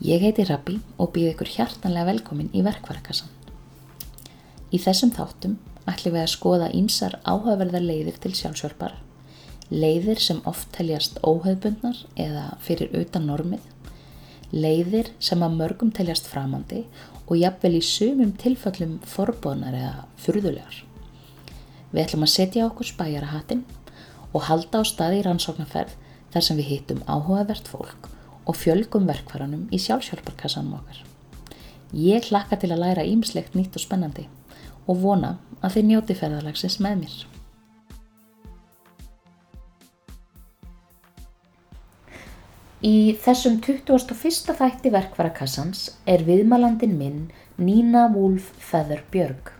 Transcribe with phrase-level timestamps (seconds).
[0.00, 3.28] Ég heiti Rabbi og býð ykkur hjartanlega velkomin í verkvarakassan.
[4.72, 5.58] Í þessum þáttum
[5.90, 8.94] ætlum við að skoða ímsar áhugaverðar leiðir til sjálfsjálfar,
[9.68, 13.66] leiðir sem oft teljast óhauðbundnar eða fyrir utan normið,
[14.56, 16.86] leiðir sem að mörgum teljast framandi
[17.26, 20.78] og jafnvel í sumum tilfellum forbóðnar eða furðulegar.
[21.92, 23.66] Við ætlum að setja okkur spæjara hattinn
[24.32, 25.92] og halda á staði í rannsóknarferð
[26.32, 28.08] þar sem við hittum áhugavert fólk
[28.50, 31.04] og fjölgum verkvaranum í sjálfsjálfarkassanum okkar.
[31.94, 34.26] Ég hlakka til að læra ímslegt nýtt og spennandi
[34.90, 37.14] og vona að þið njóti ferðalagsins með mér.
[42.80, 44.54] Í þessum 21.
[44.56, 47.26] þætti verkvarakassans er viðmalandin minn
[47.60, 49.50] Nína Wulf Feather Björg.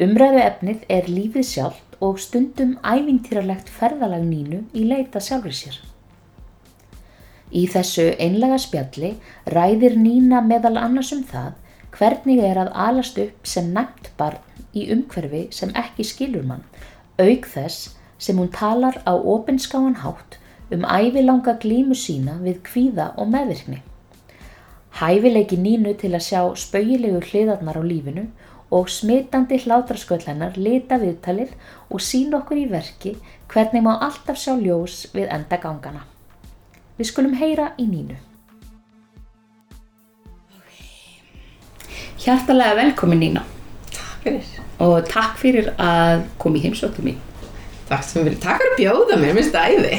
[0.00, 5.76] Umræðu efnið er lífið sjálft og stundum ævintýralegt ferðalag Nínu í leita sjálfur sér.
[7.54, 9.12] Í þessu einlega spjalli
[9.54, 11.52] ræðir Nína meðal annars um það
[11.96, 14.42] hvernig er að alast upp sem næmt barn
[14.74, 16.64] í umhverfi sem ekki skilur mann,
[17.22, 20.40] auk þess sem hún talar á opinskáan hátt
[20.74, 23.82] um ævilanga glímu sína við kvíða og meðvirkni.
[24.96, 28.26] Hæfileiki Nínu til að sjá spauilegu hliðarnar á lífinu
[28.74, 31.52] og smitandi hlátrasköll hennar lita viðtalir
[31.90, 33.14] og sín okkur í verki
[33.52, 36.02] hvernig má alltaf sjá ljós við enda gangana.
[36.96, 38.16] Við skulum heyra í Nínu.
[42.26, 43.42] Hjartalega velkomin Nína
[43.92, 44.46] Takk fyrir.
[44.82, 47.18] og takk fyrir að koma í heimsóttu mín.
[47.86, 48.40] Takk sem vilja.
[48.42, 49.98] Takk fyrir að bjóða mér, minnst það æði.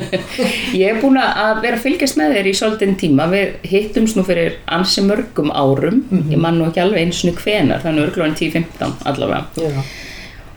[0.82, 3.28] Ég er búin að vera að fylgjast með þér í svolítinn tíma.
[3.32, 6.02] Við hittumst nú fyrir ansi mörgum árum.
[6.28, 9.46] Ég man nú ekki alveg eins og hvenar, þannig örgláðin 10-15 allavega.
[9.56, 9.86] Já.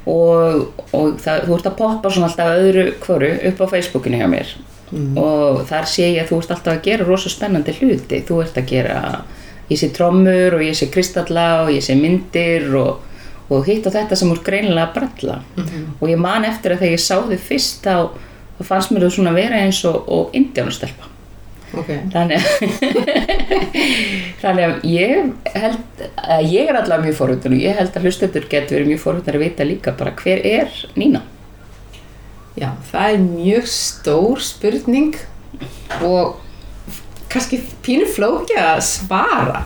[0.09, 4.27] Og, og það, þú ert að poppa svona alltaf öðru hvoru upp á Facebookinu hjá
[4.31, 4.51] mér.
[4.91, 8.23] Og þar sé ég að þú ert alltaf að gera rosa spennandi hluti.
[8.25, 9.01] Þú ert að gera,
[9.69, 13.03] ég sé trommur og ég sé kristalla og ég sé myndir og,
[13.49, 15.37] og hitt og þetta sem úr greinilega að bralla.
[15.99, 18.09] Og ég man eftir að þegar ég sá þig fyrst þá,
[18.65, 21.09] fannst mér þú svona vera eins og, og indjánustelpa.
[21.77, 21.89] Ok.
[22.09, 22.45] Þannig að,
[24.41, 28.47] þannig að ég held, að ég er allavega mjög forhundin og ég held að hlustendur
[28.49, 31.21] getur verið mjög forhundin að vita líka bara hver er Nína?
[32.59, 35.15] Já, það er mjög stór spurning
[36.03, 36.39] og
[37.31, 39.63] kannski pínu flóki að svara.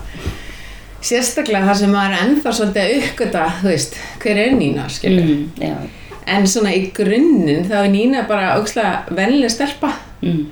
[1.04, 5.34] Sérstaklega þar sem maður er ennþá svolítið að uppgöta, þú veist, hver er Nína, skilur.
[5.60, 5.90] Mm,
[6.24, 9.90] En svona í grunninn þá er Nína bara ógslag vennileg stelpa.
[10.24, 10.46] Mm,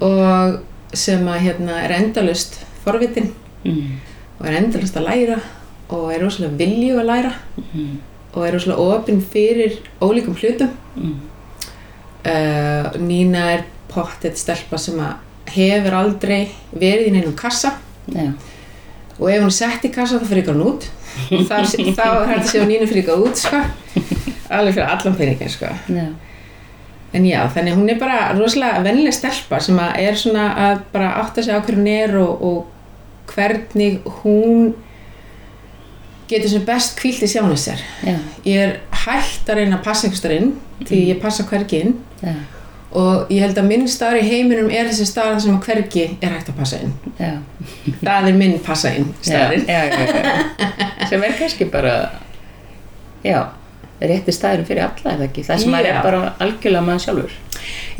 [0.00, 3.28] og sem að hérna er endalust forvitin.
[3.66, 3.98] Mm,
[4.38, 5.38] og er endalust að læra.
[5.92, 7.34] Og er rosalega vilju að læra.
[7.74, 7.90] Mm,
[8.32, 10.72] og er rosalega opinn fyrir ólíkum hlutum.
[12.26, 14.98] Uh, Nína er pottet stelpa sem
[15.52, 17.76] hefur aldrei verið í neinum kassa
[18.10, 18.32] já,
[19.16, 20.88] og ef hún er sett í kassa þá fyrir hún út
[21.30, 23.60] og þá, að sjá Nínu fyrir út sko.
[24.50, 25.70] alveg fyrir allan peningin sko.
[25.86, 26.08] já,
[27.14, 30.82] en já, þannig að hún er bara rosalega vennileg stelpa sem að er svona að
[30.96, 34.74] bara átta sig á hverju hún er og, og hvernig hún
[36.30, 37.82] getur sem best kvílt í sjánu sér.
[38.06, 38.16] Já,
[38.46, 38.76] ég er
[39.06, 41.96] hægt að reyna að passa einhver staðar inn því ég passa hvergi inn.
[42.22, 42.34] Já,
[42.96, 46.32] og ég held að minn staðar í heiminum er þessi staðar sem að hvergi er
[46.32, 46.94] hægt að passa inn.
[47.18, 47.32] Já,
[48.00, 49.42] það er minn passa inn já.
[51.10, 51.96] sem er kannski bara,
[53.26, 53.40] já,
[54.00, 57.36] rétti staðurinn fyrir alla eða ekki, það sem maður er bara algjörlega maður sjálfur.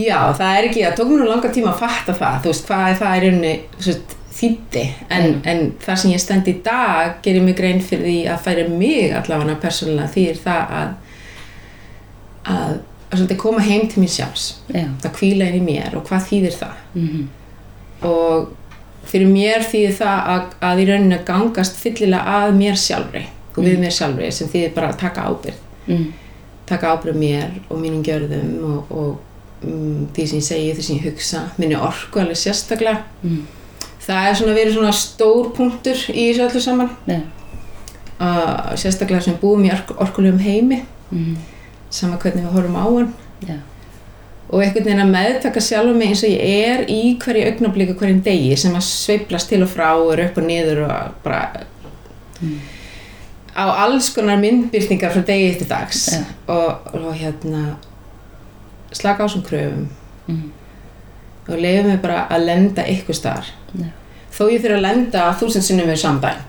[0.01, 2.67] já, það er ekki, það tók mér nú langa tíma að fatta það þú veist,
[2.69, 5.41] hvað er það í rauninni þú veist, þýtti, en, Mm.
[5.45, 9.13] en það sem ég stend í dag gerir mig grein fyrir því að færi mig
[9.17, 10.91] allavega persónulega því er það að
[12.47, 12.77] að,
[13.11, 14.45] að svolítið koma heim til mér sjálfs.
[14.75, 16.77] Já, að kvíla inn í mér og hvað þýðir það?
[16.95, 17.25] Mhm,
[18.11, 18.53] og
[19.07, 23.25] fyrir mér þýðir það að, að í rauninni að gangast fyllilega að mér sjálfri
[23.57, 25.61] og við mér sjálfri sem þýðir bara að taka ábyrgð.
[25.87, 26.07] Mm,
[26.67, 30.83] taka ábyrgð á mér og mínum gjörðum og, og um, því sem ég segi, því
[30.89, 33.05] sem ég hugsa minni orku alveg sérstaklega.
[33.23, 33.45] Mm,
[34.07, 36.93] það er svona verið svona stór punktur í þessu öllu saman.
[37.11, 37.21] Já,
[38.21, 40.83] uh, sérstaklega sem búum í ork orkulegum heimi.
[41.11, 41.35] Mm,
[41.91, 43.11] sama hvernig við horfum á hann.
[43.47, 43.59] Já,
[44.47, 48.23] og einhvern veginn að meðtaka sjálfum mig eins og ég er í hverju augnablíku hverjum
[48.27, 51.41] degi sem að sveiplast til og frá og er upp og niður og bara
[53.57, 56.07] á alls konar myndbyrtingar frá degi eftir dags.
[56.15, 56.23] Já.
[56.47, 57.65] og, og hérna
[58.95, 59.89] slaka á þessum kröfum.
[60.29, 60.53] Mm,
[61.47, 63.49] og leiði mig bara að lenda ykkur staðar.
[63.77, 63.89] Já,
[64.35, 66.45] þó ég fyrir að lenda þúsund sinnum við samdæn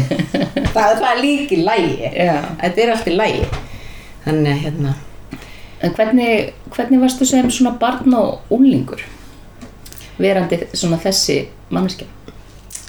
[0.74, 2.34] það, það er líki lægi já.
[2.62, 3.46] þetta er allt í lægi
[4.24, 4.98] þannig að hérna.
[5.80, 9.00] En hvernig, hvernig varstu sem svona barn og úlingur?
[10.20, 11.42] verandi svona þessi
[11.72, 12.08] manneskja?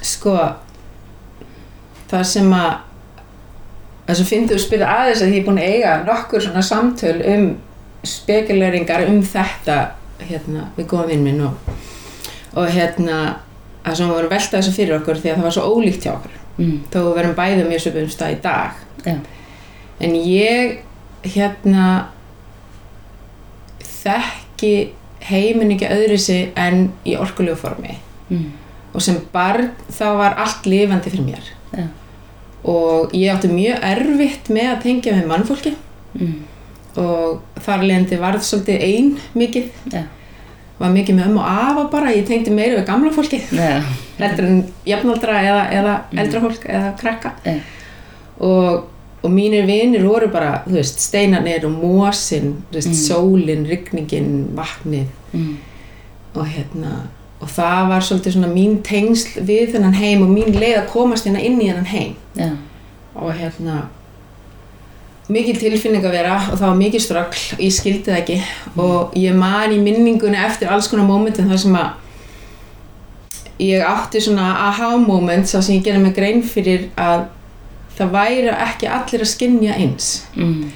[0.01, 0.36] Sko
[2.12, 2.71] það sem að
[4.07, 7.18] það sem finnst þú spyrja aðeins að ég er búin að eiga nokkur svona samtöl
[7.33, 7.45] um
[8.07, 9.77] spekuleringar um þetta
[10.30, 11.74] hérna við góða vinn minn og,
[12.58, 13.18] og hérna
[13.88, 16.14] sem við vorum að velta þessu fyrir okkur því að það var svo ólíkt hjá
[16.14, 16.74] okkur mm.
[16.94, 19.16] þó við verum bæði mjög svipum stað í dag Já,
[20.06, 20.82] en ég
[21.36, 21.88] hérna
[23.86, 24.74] þekki
[25.30, 27.98] heiminn ekki öðru sig en í orkulegu formi
[28.30, 28.46] mm.
[28.94, 31.88] og sem barn þá var allt lifandi fyrir mér Já.
[32.70, 35.78] og ég átti mjög erfitt með að tengja með mannfólki
[36.12, 36.44] Mm.
[36.98, 40.02] Og þar leðandi varð svolítið ein mikið Já.
[40.80, 43.82] var mikið með ömmu og afa bara ég tengdi meira við gamla fólki Já.
[44.20, 45.94] heldur en jafnaldra eða, eða
[46.24, 47.56] eldra fólk eða krakka Já.
[48.40, 48.84] og,
[49.24, 55.08] og mínir vinir voru bara þú veist, steinarnir og mósin þú veist, sólin, rigningin, vatnið
[55.32, 55.54] Mm.
[56.36, 56.90] og hérna
[57.42, 61.24] og það var svolítið svona mín tengsl við þennan heim og mín leið að komast
[61.26, 62.16] hérna inn í þennan heim
[63.16, 63.78] og hérna
[65.31, 68.38] mikil tilfinning að vera og það var mikil ströggl, ég skildi það ekki
[68.83, 71.89] og ég man í minningunni eftir alls konar mómentin þar sem að
[73.62, 77.28] ég átti svona aha moments þar sem ég gerði mig grein fyrir að
[77.98, 80.72] það væri ekki allir að skinja eins Mm.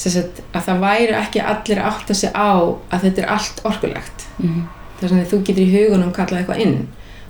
[0.00, 2.56] Sagt, að það væri ekki allir að átta sig á
[2.88, 4.62] að þetta er allt orkulegt Mm.
[5.00, 6.76] þar sem þú getur í hugunum kallað eitthvað inn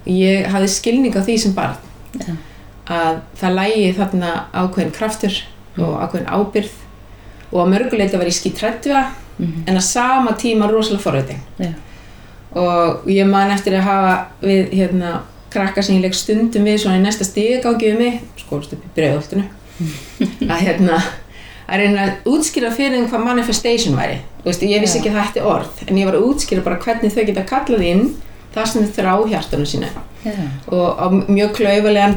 [0.06, 1.76] og ég hafði skilning á því sem barn
[2.20, 2.34] Já.
[2.86, 5.40] að það lægi þarna ákveðin kraftur
[5.78, 6.70] og ákveðin ábyrð
[7.52, 9.06] og að mörguleita var ég skítrætt við það
[9.40, 9.62] Mhm.
[9.66, 11.70] en að sama tíma rosalega forveiting Já.
[12.52, 15.20] og ég man eftir að hafa við hérna
[15.50, 18.90] krakka sem ég leik stundum við svona í næsta stigagangi við mig skólst upp í
[19.00, 19.44] breiðoltinu
[20.44, 20.98] að hérna
[21.70, 24.18] að reyna að útskýra fyrir þeim hvað manifestation væri.
[24.44, 27.12] Veist, ég vissi ekki að þetta er orð en ég var að útskýra bara hvernig
[27.14, 28.04] þau geta kallað inn
[28.54, 30.34] það sem þau þrá hjartanum sínu Já.
[30.68, 32.16] og á mjög klaufulegan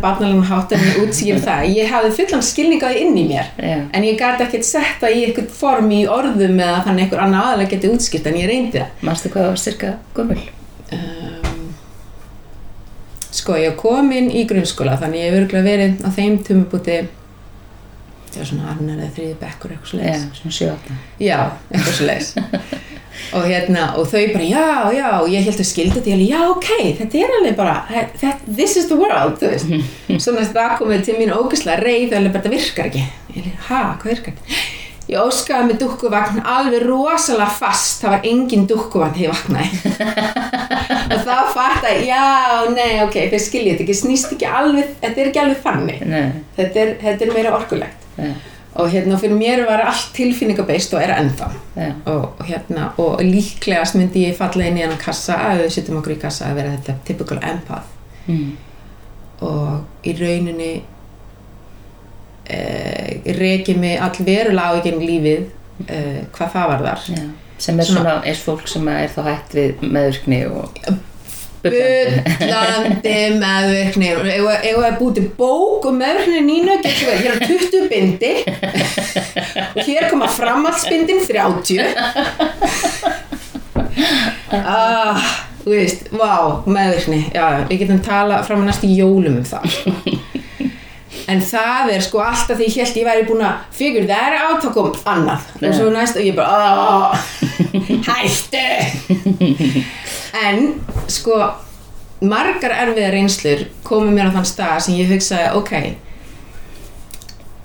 [0.76, 3.78] en ég útskýra það ég hafði fullan skilning á því inn í mér Já.
[3.94, 7.76] en ég gæti ekkert setta í eitthvað form í orðum eða þannig einhver annar aðalega
[7.78, 10.40] geti útskýrt en ég reyndi það Manstu hvað það var cirka gömul?
[10.98, 11.68] um,
[13.34, 16.98] sko ég kom inn í grunnskóla þannig ég hef örgulega verið á þeim tumubúti
[18.34, 20.02] já svona annar eða þriði bekkur eitthvað svo
[20.42, 21.38] svona 7-8 já,
[21.70, 22.34] eitthvað svo leis
[23.34, 24.68] og hérna, og þau bara, já,
[24.98, 26.70] já og ég held að skildi þetta, ég held, já, ok
[27.00, 27.76] þetta er alveg bara,
[28.22, 29.74] that, this is the world þú veist,
[30.24, 33.04] svo næst það komið til mín það er alveg bara, þetta virkar ekki.
[33.34, 34.64] Ég held, ha, hvað virkar ekki?
[35.04, 39.72] Ég óskaði með dukkuvagn alveg rosalega fast, það var engin dukkuvagn þegar ég vaknaði.
[41.14, 42.24] Og þá fatt að, já,
[42.72, 45.60] nei, ok þeir skiljið þetta ekki, snýst ekki alveg þetta er ekki alveg
[46.08, 46.24] Nei,
[46.56, 48.08] þetta er, þetta er meira orkulegt.
[48.16, 48.32] Já,
[48.76, 51.50] og hérna fyrir mér var allt tilfinningabeist og er ennþá.
[51.78, 56.00] Já, og, hérna og líklegast myndi ég falla inn í hennan kassa að við setjum
[56.00, 57.90] okkur í kassa að vera þetta typical empath.
[58.28, 58.54] Mm.
[59.44, 60.72] og í rauninni
[62.50, 65.46] eh, reki mig all verulega á í gegnum lífið
[65.90, 67.24] eh, hvað það var þar já.
[67.64, 70.80] Sem er Svona- svona eins fólk sem er þá hægt við meðvirkni og
[71.64, 73.16] bullandi.
[73.40, 78.34] meðvirkni ef það er búið til bók og meðvirkni nínu hér er 20 bindi.
[79.74, 81.82] Og hér koma framhaldsbindin 30
[84.54, 85.20] ah,
[85.64, 89.64] þú veist, vá, meðvirkni já, við getum tala fram að næstu jólum um það
[91.28, 94.64] en það er sko alltaf því ég held ég væri búin að figure that out
[94.64, 95.42] þá kom annað.
[95.62, 97.18] Og svo næst og ég bara "Ah,
[98.10, 98.68] hættu.
[100.44, 101.38] En sko
[102.22, 105.74] margar erfiðar reynslur komu mér á þann stað sem ég hugsaði ok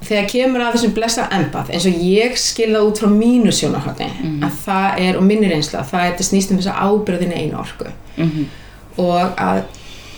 [0.09, 4.09] þegar kemur að þessum blessa empath eins og ég skilða út frá mínu sjónarhóttni
[4.47, 7.59] að það er, og minni reynsla það er þetta snýst um þess að ábyrðin einu
[7.61, 7.91] orku.
[8.17, 8.47] Mhm.
[8.99, 9.61] og að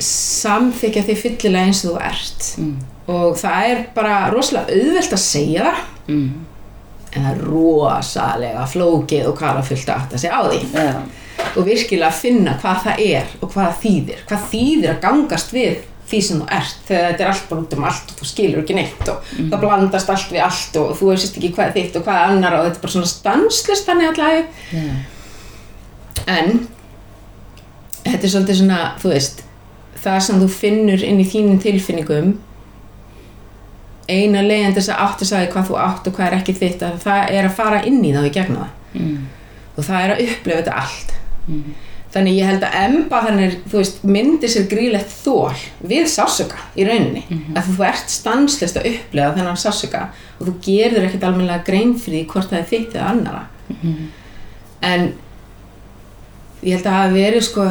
[0.01, 2.47] samþykja þig fyllilega eins og þú ert.
[2.59, 2.77] Mm.
[3.11, 5.85] Og það er bara rosalega auðvelt að segja það.
[6.11, 6.31] Mm.
[7.11, 10.59] en það er rosalega flókið og hvað er fullt að átta sig á því.
[10.75, 10.91] Já,
[11.51, 14.21] og virkilega finna hvað það er og hvað það þýðir.
[14.31, 16.79] Hvað þýðir að gangast við því sem þú ert.
[16.87, 19.63] Þegar þetta er allt bara út um allt og þú skilur ekki neitt og það
[19.65, 22.81] blandast allt við allt og þú veist ekki hvað þitt og hvað annar og þetta
[22.81, 24.43] er bara svona stanslist þannig allavega
[24.75, 24.95] já,
[26.27, 26.51] en
[28.05, 29.43] þetta er svolítið svona, þú veist
[30.01, 32.33] það sem þú finnur inn í þínum tilfinningum
[34.11, 36.57] eina leiðin til þess að átt að sagði hvað þú átt og hvað er ekki
[36.59, 38.75] þitt að það er að fara inn í og í gegnum það.
[38.91, 39.23] Mm.
[39.77, 41.13] og það er að upplifa þetta allt.
[41.47, 41.75] Mm.
[42.11, 45.55] þannig ég held að emba þannig, veist, myndir sér grílegt þól
[45.93, 47.23] við sásöka í rauninni.
[47.55, 50.09] Að þú ert stanslist að upplifa þennan sásöka
[50.41, 53.45] og þú gerður ekkert almennilega grein fyrir hvort það er þitt eða annara
[54.81, 55.13] en
[56.65, 57.67] ég held að það hafi verið sko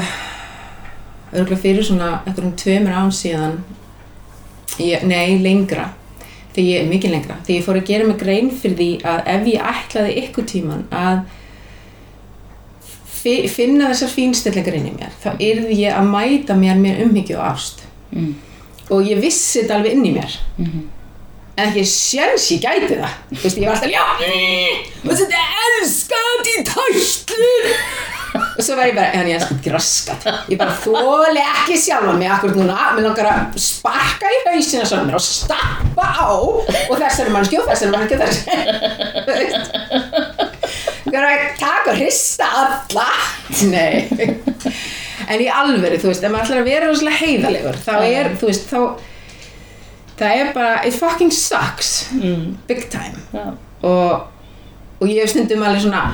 [1.29, 3.57] örgulega fyrir svona einhverjum tveimur án síðan
[4.81, 5.89] ég, nei, lengra
[6.59, 9.47] þegar ég, mikið lengra, þegar ég fór að gera mig grein fyrir því að ef
[9.47, 11.21] ég ætlaði ykkur tíman að
[13.19, 17.39] fi, finna þessar fínstellingar inn í mér þá yrði ég að mæta mér með umhyggju
[17.39, 17.85] og ást.
[18.09, 18.31] Mm.
[18.89, 20.39] og ég vissi þetta alveg inn í mér.
[20.57, 20.87] Mhm.
[21.59, 23.15] en ekki sjens ég gæti það.
[23.29, 24.03] Þú veist, ég var alltaf, já
[25.03, 27.67] og þetta elskat í tæstlur
[28.35, 32.13] og svo var ég bara, en ég elskat ekki raskat ég bara þóli ekki sjálfa
[32.17, 36.29] mig akkur núna, mér langar að sparka í hausina svona og stappa á.
[36.89, 38.49] Og þessari mannskju og þessari mannskju og þessari
[39.25, 39.65] þú veist.
[41.09, 41.25] Er
[41.57, 43.07] taka og hrista alla.
[43.71, 43.93] Nei.
[45.29, 48.49] En í alvöru, þú veist, ef maður ætlar að vera rosalega heiðalegur, þá er, þú
[48.49, 48.79] veist, þá
[50.19, 52.09] það er bara, it fucking sucks.
[52.15, 52.57] Mm.
[52.67, 53.21] big time.
[53.33, 53.53] Já.
[53.81, 54.27] og,
[54.99, 56.09] og ég hef stundum alveg svona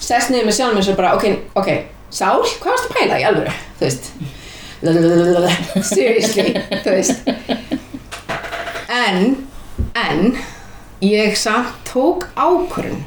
[0.00, 1.26] sest niður með sjálfum mér svo bara ok,
[1.60, 1.70] ok,
[2.10, 3.52] Sál, hvað varst að pæla í alvöru?
[3.78, 4.08] Þú veist.
[5.92, 7.30] Seriously, þú veist.
[8.90, 9.20] En
[9.94, 10.34] en
[11.04, 13.04] ég samt tók ákvörðun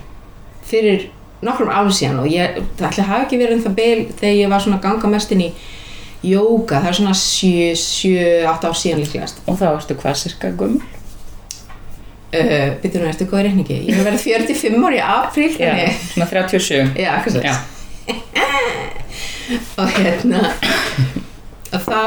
[0.64, 1.10] fyrir
[1.44, 4.52] nokkrum árum síðan og ég, það ætli hafi ekki verið um það bil þegar ég
[4.54, 5.50] var svona að ganga mest inn í
[6.24, 9.42] jóka, það er svona 7, 7, 8 ár síðan líklegast.
[9.44, 10.80] Og þá ertu hvað cirka gumm?
[12.34, 13.78] Uh, Býttu nú, ertu góð í reikningi?
[13.90, 16.98] Ég hef verið 45 ári í apríl svona 37.
[16.98, 17.12] Já,
[17.44, 17.56] Já.
[19.78, 20.40] Og hérna
[21.74, 22.00] og þá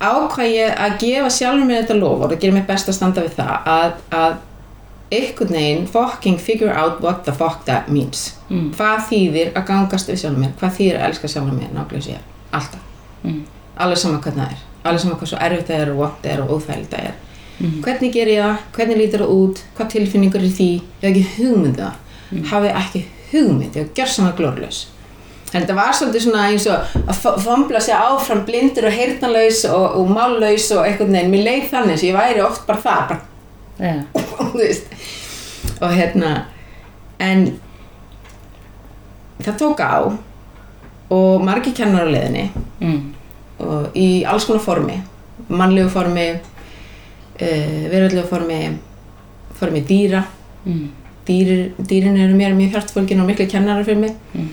[0.00, 3.24] ákvað ég að gefa sjálfur mér þetta lof og það gerir mér best að standa
[3.24, 4.36] við það að, að
[5.16, 8.72] einhvern veginn fucking figure out what the fuck that means Mm.
[8.74, 12.22] hvað þýðir að gangast við sjálfur mér hvað þýðir að elska sjálfur mér nákvæmlega sér
[12.58, 12.80] alltaf,
[13.22, 13.42] Mm.
[13.78, 16.32] alveg sama hvernig það er alveg sama hvað svo erfitt það er og vont það
[16.32, 17.14] er og óþægilegt það er
[17.60, 17.82] Mhm.
[17.84, 19.58] hvernig ger ég það, hvernig lítur það út?
[19.76, 20.68] Hvað tilfinningur er því,
[21.02, 21.92] ég hef ekki hugmynd um það.
[22.32, 22.44] Mm.
[22.50, 23.74] hafði ekki hugmynd.
[23.76, 24.86] Ég hef gjörð sama glórlaus
[25.52, 29.64] en þetta var svolítið svona eins og að f- fambla sig áfram blindur og heyrnalaus
[29.64, 33.08] og, og mállaus og einhvern veginn, mér leið þannig svo ég væri oft bara það
[33.08, 34.04] bara,
[34.38, 34.86] þú veist.
[35.82, 36.44] Og hérna
[37.18, 37.58] en
[39.42, 40.12] það tók á
[41.10, 42.50] og margir kennar á leiðinni
[42.80, 43.12] Mm.
[43.60, 44.94] og í alls konar formi
[45.48, 46.38] mannlegu formi
[47.40, 48.78] uh, veröldlegu formi
[49.60, 50.24] formi dýra
[50.66, 50.88] Mm.
[51.26, 54.48] Dýrir, dýrin eru mér mjög hjartfólkin og miklu kennarar fyrir mig Mm.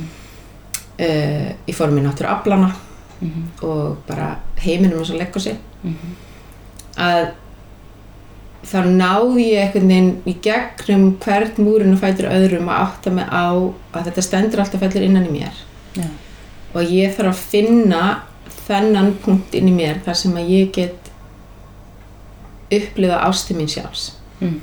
[0.99, 2.71] uh, í formi náttúru aflana
[3.21, 3.47] Mm.
[3.63, 5.95] og bara heiminum eins og leggur sig Mm.
[6.97, 7.27] að
[8.67, 13.25] þá náði ég einhvern veginn í gegnum hvern múrin og fætur öðrum að átta mig
[13.29, 13.47] á
[13.93, 15.53] að þetta stendur alltaf fellir innan í mér
[15.95, 16.03] Já.
[16.75, 18.21] og ég þarf að finna
[18.67, 21.06] þennan punkt inn í mér þar sem að ég get
[22.71, 24.11] upplifa ásti mín sjálfs.
[24.39, 24.59] Mm.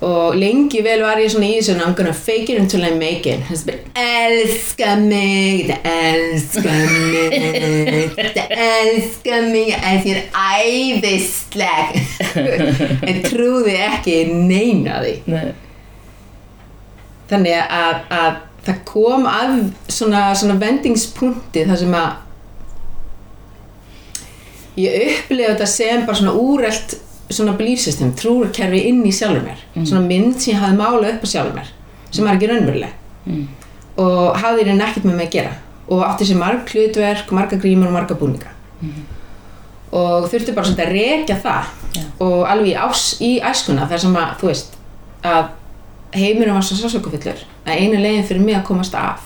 [0.00, 3.26] og lengi vel var ég svona í þessu I'm gonna fake it until I make
[3.26, 3.42] it.
[3.48, 9.72] Þess að elska mig þetta elska mig þetta elska mig.
[9.78, 11.96] En þér æðisleg
[13.10, 15.16] en trúði ekki neina því.
[15.26, 15.48] Nei.
[17.28, 19.52] þannig að, að það kom að
[19.92, 22.24] svona, svona vendingspunkti þar sem að
[24.78, 26.96] ég upplifa þetta sem bara svona úrelt
[27.28, 29.60] svona belief system, trúarkerfi inn í sjálfur mér.
[29.82, 31.74] Svona mynd sem ég hafði málað upp á sjálfur mér
[32.08, 32.94] sem var ekki raunveruleg.
[33.28, 33.48] Mm.
[33.98, 35.56] og hafði hérna ekkert með mig að gera.
[35.92, 38.52] Og átti sér marg hlutverk, marga grímur og marga búninga.
[39.92, 41.74] Og þurfti bara svona að rekja það.
[41.96, 42.04] Já.
[42.20, 44.74] og alveg ás, í æskuna þar sem að, þú veist
[45.26, 45.46] að
[46.18, 49.24] heimurinn var svo sásökufullur að einu leiðin fyrir mig að komast af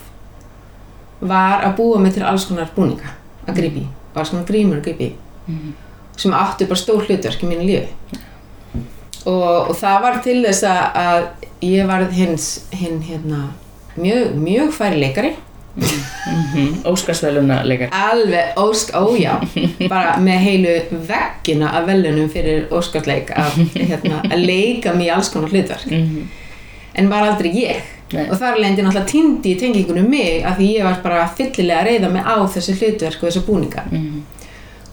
[1.22, 3.14] var að búa mig til alls konar búninga
[3.46, 5.10] að grípi og alls konar grímur að grípi
[5.48, 5.72] Mm.
[6.16, 8.18] sem áttu bara stór hlutverk í mínu lífi
[9.26, 13.40] og, og það var til þess að, að ég varð hins hinn hérna
[13.96, 15.32] mjög, mjög færi leikari
[15.72, 16.82] Mm.
[16.84, 17.88] Óskarsveluna leikar.
[17.96, 19.38] alveg ósk, ójá
[19.88, 20.74] bara með heilu
[21.08, 26.26] veggina af velunum fyrir óskarsleik að, hérna, að leika mig í alls konar hlutverk Mm.
[26.94, 27.80] en var aldrei ég
[28.12, 28.26] Nei.
[28.28, 31.88] og þar lendi náttúrulega týndi í tengingunum mig af því ég var bara fyllilega að
[31.88, 34.22] reyða mig á þessi hlutverk og þessi búninga Mm.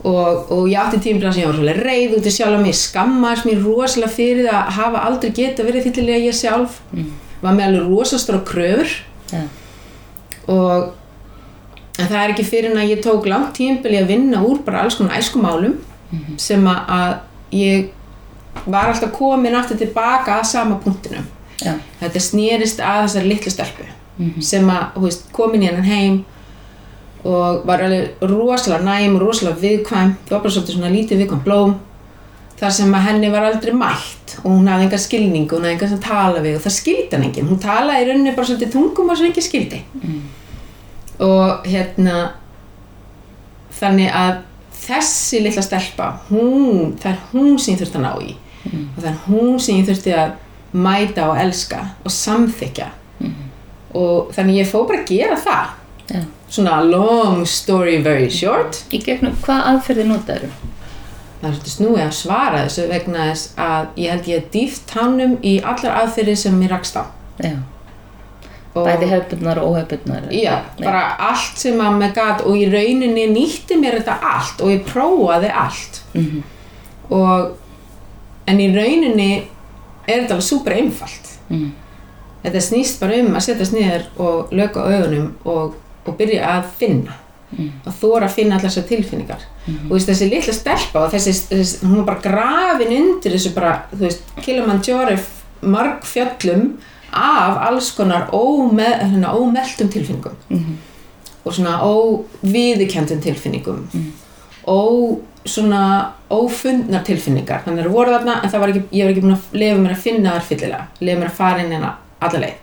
[0.04, 3.44] Og, og ég átti tímbrað sem ég var svolítið reið út í sjálf mig, skammaðist
[3.48, 7.10] mér rosalega fyrir það að hafa aldrei geta verið fyllilega ég sjálf Mm.
[7.42, 8.90] var með alveg rosastóra kröfur
[9.32, 9.42] Já.
[10.48, 10.92] og
[11.98, 14.62] en það er ekki fyrir en að ég tók langt tímbil í að vinna úr
[14.64, 15.76] bara alls konar æskumálum
[16.40, 17.14] sem að, að
[17.54, 17.90] ég
[18.66, 21.26] var alltaf komin aftur tilbaka að sama punktinum
[21.60, 21.74] Já.
[22.00, 23.88] þetta snerist að þessari litlu stelpu
[24.20, 24.40] Mhm.
[24.42, 26.24] sem að, veist, komin í hennan heim
[27.24, 30.12] og var alveg rosalega næm og rosalega viðkvæm.
[30.26, 31.78] Það var bara svolítið svona lítið viðkvæm blóm
[32.60, 35.88] þar sem að henni var aldrei mætt og hún hafði enga skilningu, hún hafði enga
[35.88, 39.12] sem tala við og það skildi hann enginn, hún talaði í rauninni bara svolítið tungum
[39.12, 39.80] og sem enginn skildi.
[40.00, 40.20] Mm.
[41.20, 42.18] og hérna
[43.76, 44.38] þannig að
[44.80, 48.36] þessi litla stelpa hún, það er hún sem ég þurfti að ná í.
[48.70, 50.32] Og það er hún sem ég þurfti að
[50.70, 52.88] mæta og elska og samþykja
[54.00, 55.72] og þannig ég fór bara að gera það.
[56.10, 56.20] Já.
[56.50, 60.50] Svona long story very short Í gegnum hvað aðferði notaður?
[61.40, 65.36] það er svolítið snúið að svara þessu vegna þess að ég held ég dýft tánum
[65.46, 67.04] í allar aðferðir sem mér rakst á
[67.40, 67.54] Já.
[68.74, 70.26] og Bæði hefbundnar og óhefbundnar.
[70.30, 74.68] já, bara allt sem að með gat og í rauninni nýtti mér þetta allt og
[74.70, 76.42] ég prófaði allt Mhm.
[77.10, 77.56] og
[78.46, 79.32] en í rauninni
[80.08, 81.72] er þetta alveg super einfalt Mm.
[82.44, 85.74] þetta snýst bara um að setjast niður og löka augunum og,
[86.06, 87.16] og byrja að finna.
[87.50, 87.70] Mm.
[87.82, 89.40] að þóra að finna allar þessar tilfinningar.
[89.88, 93.72] Og veist, þessi litla stelpa og þessi, þessi, hún var bara grafin undir þessu bara,
[93.90, 95.16] þú veist, Kilimanjaro
[95.66, 96.76] marg fjöllum
[97.10, 100.38] af alls konar óme, hérna, ómeldum tilfinningum.
[100.48, 100.78] Mhm.
[101.44, 103.88] og svona óviðikendum tilfinningum.
[104.68, 107.62] Ó svona ófundnar tilfinningar.
[107.64, 109.80] Þannig að það voru þarna en það var ekki, ég var ekki búin að lefa
[109.80, 110.86] mér að finna þar fyllilega.
[111.00, 112.58] Lefa mér að fara inn hérna alla leið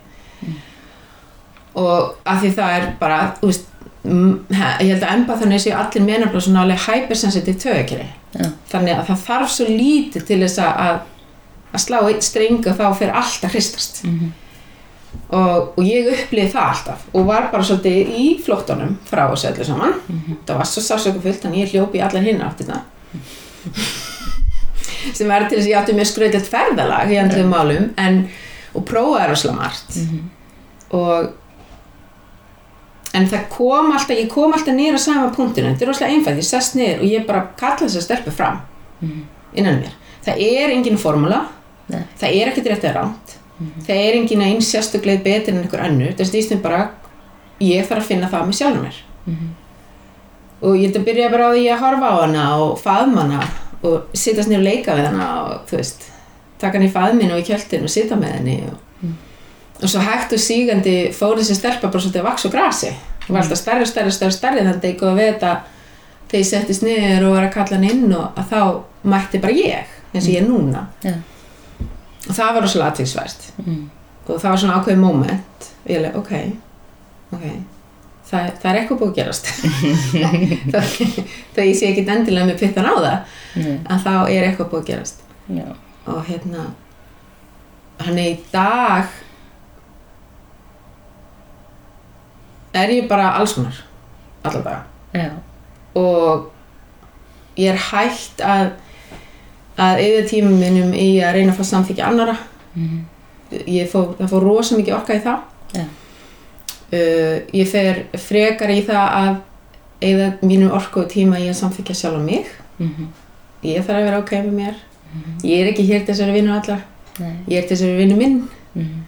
[1.78, 3.68] og að því það er bara veist,
[4.04, 8.08] mm, ég held að emba þannig séu allir menafla svona alveg hypersensitive tögakeri
[8.38, 8.50] Já.
[8.72, 10.98] þannig að það þarf svo lítið til þess að
[11.78, 14.04] að slá eitt streng og þá fyrir allt að hristast.
[14.08, 14.36] Mhm.
[15.28, 19.66] og, og ég upplýði það alltaf og var bara svolítið í flóttunum frá þessu öllu
[19.68, 19.96] saman.
[20.46, 22.82] Það var svo sásöku fullt þannig ég hljópi allar hinn áttir það
[25.16, 28.22] sem verður til þess að ég átti mjög skrautlegt ferðalag í andlum málum en,
[28.76, 29.98] og prófaði rosalega margt.
[30.96, 31.32] Og
[33.18, 36.42] en það kom alltaf, ég kom alltaf niður á sama punktinu, þetta er rosalega einfalt,
[36.42, 38.62] ég sest niður og ég bara kalla þess að stelpu fram
[39.54, 41.44] innan um mér, það er engin formúla,
[41.88, 42.02] Nei.
[42.20, 43.36] það er ekkert rétt eða ránt,
[43.88, 46.82] það er engin einn sérstökleið betur en einhver önnur, það stýst um bara
[47.64, 48.98] ég þarf að finna það með sjálfum mér.
[50.62, 53.40] Og ég held að byrja bara á því að horfa á hana og faðma hana
[53.86, 56.06] og sittast niður og leika við hana og þú veist,
[56.62, 58.80] taka hana í faðminu og í kjöldinu og sitta með henni og,
[59.82, 62.90] og svo hægt og sígandi fór þessi stelpa bara svolítið að vaks og grasi
[63.28, 65.52] og var alltaf stærri, stærri, stærri, stærri þannig að ég góði að vita
[66.28, 68.62] þegar ég settist niður og var að kalla hann inn og að þá
[69.14, 71.14] mætti bara ég eins og ég er núna Já.
[72.28, 73.84] og það var rosalega aðtilsvært Mm.
[74.28, 76.32] og það var svona ákveðið moment og ég leið, ok,
[77.38, 77.46] ok
[78.28, 79.46] það, það er eitthvað búið að gerast
[80.74, 80.90] það,
[81.56, 83.18] það ég sé ekki endilega með pittan á það
[83.62, 83.78] Nei.
[83.90, 85.68] en þá er eitthvað búið að gerast Já.
[86.08, 86.66] og hérna
[88.04, 89.16] hann er í dag
[92.74, 93.74] er ég bara alls konar
[94.44, 95.32] allar daga Já.
[95.96, 96.52] og
[97.58, 98.72] ég er hægt að
[99.78, 102.38] að eða tímum minnum í að reyna að fá samþykja annara
[103.68, 105.40] ég fór, það fór rosa mikið orka í það
[105.78, 105.84] Já.
[106.94, 109.36] uh, ég fer frekar í það að
[110.02, 112.46] eða mínum orku og tíma í að samþykja sjálf mig
[112.80, 113.08] Mhm.
[113.64, 114.76] ég þarf að vera ok með mér
[115.44, 116.82] ég er ekki hér til þessari vinnu allar
[117.20, 117.32] Nei.
[117.50, 119.02] ég er til þessari vinnu minn Mhm.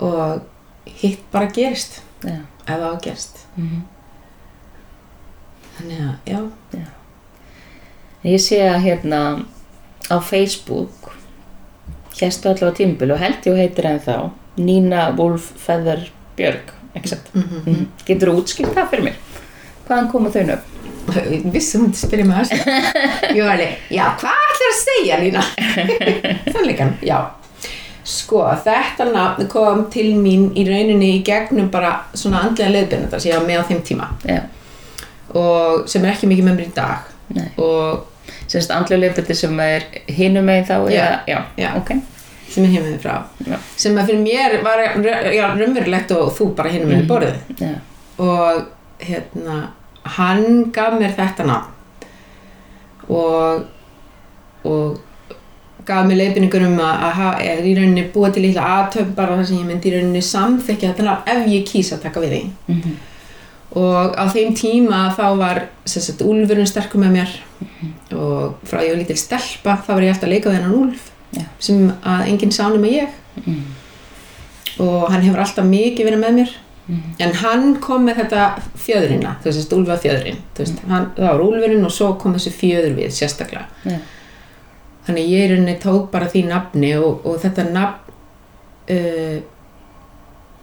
[0.00, 0.42] og
[0.84, 2.36] hitt bara gerist Já.
[2.66, 3.82] Ef það að gerst Mhm.
[5.78, 6.38] þannig að já,
[8.24, 9.20] Ég sé að hérna
[10.10, 11.10] á Facebook
[12.20, 17.02] hérstu allavega tímabil og held ég heitir en þá Nína Wolf Feather Björg mm
[17.34, 17.86] Mm -hmm.
[18.06, 19.14] Getur þú útskipt það fyrir mér?
[19.88, 20.68] Hvaðan koma þau nöfn?
[21.08, 22.54] Að spyrja mig þessu
[23.36, 25.42] ég var alveg, já, hvað ætlar að segja Lína?
[26.52, 27.30] Sannleikan, já
[28.04, 33.32] sko, þetta nafn kom til mín í rauninni í gegnum bara svona andlega leiðbyrnandar sem
[33.32, 34.08] ég var með á þeim tíma.
[34.26, 34.40] Já,
[35.38, 37.12] og sem er ekki mikið með mér í dag.
[37.36, 37.50] Nei.
[37.62, 38.08] Og
[38.52, 41.70] Semst andlega leifbætti sem er hinum megin þá Já, já, já.
[41.78, 41.92] ok.
[42.52, 43.14] Sem er heimið frá.
[43.48, 43.56] Já.
[43.80, 44.82] sem að fyrir mér var
[45.56, 47.38] raunverulegt og þú bara hinum með borðið.
[47.62, 47.70] Já,
[48.20, 48.66] og
[49.00, 49.56] hérna
[50.18, 51.72] hann gaf mér þetta nafn.
[53.08, 53.64] Og
[54.68, 55.00] og
[55.86, 59.46] gaf mér leiðbynningur um að, að eða í rauninni búa til lítla aðtöfn bara þar
[59.46, 62.42] sem ég myndi í rauninni samþykja þetta nafn ef ég kýsa að taka við því
[62.68, 62.96] Mhm.
[63.74, 67.30] og á þeim tíma þá var sagt úlfurinn sterkur með mér
[68.12, 71.08] og frá ég var lítil stelpa þá var ég alltaf að leika við hennan úlf
[71.32, 71.44] Já.
[71.58, 73.62] sem að enginn sá nema ég Mhm.
[74.80, 76.50] og hann hefur alltaf mikið verið með mér
[76.88, 77.02] Mhm.
[77.20, 81.40] en hann kom með þetta fjöðrina þú veist, úlfa fjöðrin þú veist, hann, það var
[81.40, 83.98] úlfurinn og svo kom þessi fjöður við sérstaklega Já.
[85.06, 88.12] Þannig að ég í rauninni tók bara því nafni og, og þetta nafn
[88.90, 89.40] uh,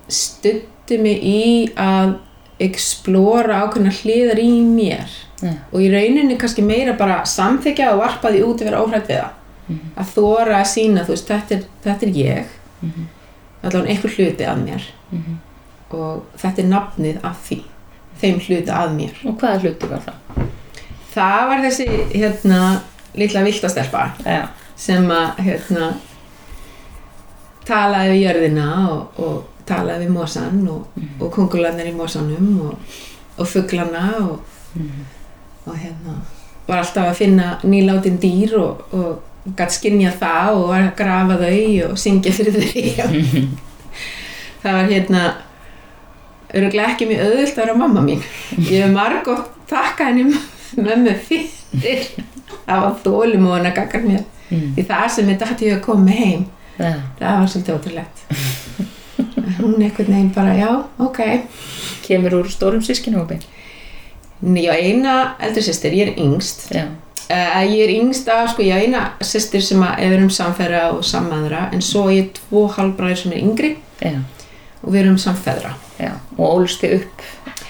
[0.09, 1.41] stutti mig í
[1.79, 2.15] að
[2.59, 5.53] explora ákveðna hliðar í mér Já.
[5.71, 9.21] og í rauninni kannski meira bara samþykja og varpa því út að vera óhrætt við
[9.21, 9.35] það
[9.69, 9.89] Mhm.
[10.01, 12.45] að þóra að sína, þú veist, þetta er, þetta er ég
[12.81, 13.03] Mhm.
[13.63, 15.35] allavega einhver hluti af mér Mhm.
[15.91, 17.61] og þetta er nafnið af því
[18.21, 20.47] þeim hluti af mér Og hvaða hluti var það?
[21.15, 22.81] það var þessi hérna
[23.17, 24.41] litla viltastelpa Já.
[24.77, 25.93] sem að hérna
[27.69, 32.99] talaði við jörðina og, og talaði við mosan og, og kongularnir í mosanum og,
[33.37, 34.59] og fuglana og,
[35.65, 36.19] og hérna
[36.69, 41.37] var alltaf að finna nýlátin dýr og, og gætt skinja það og var að grafa
[41.41, 43.45] þau og syngja fyrir þau.
[44.61, 45.21] Það var hérna
[46.53, 48.23] öruglega ekki mjög auðvilt að vera mamma mín.
[48.57, 50.25] Ég hef margótt þakka henni
[50.77, 52.09] mömmu fyrir
[52.67, 54.71] það var þólum og hann að gagga mér Mm.
[54.75, 56.45] því það sem ég að koma heim
[56.79, 56.93] Já.
[57.19, 58.23] það var svolítið ótrúlegt
[59.59, 61.19] hún einhvern veginn bara já, ok
[62.07, 63.37] Kemur úr stórum sískinhópi.
[64.57, 66.87] ég á eina eldri sýstir, ég er yngst Já.
[67.29, 70.81] uh, ég er yngst af, sko, ég á eina sýstir sem að við erum samfæra
[70.95, 74.15] og sammæðra en svo er ég tvo halvbræður sem er yngri Já.
[74.81, 76.13] og við erum samfæðra Já.
[76.39, 77.21] Og ólsti upp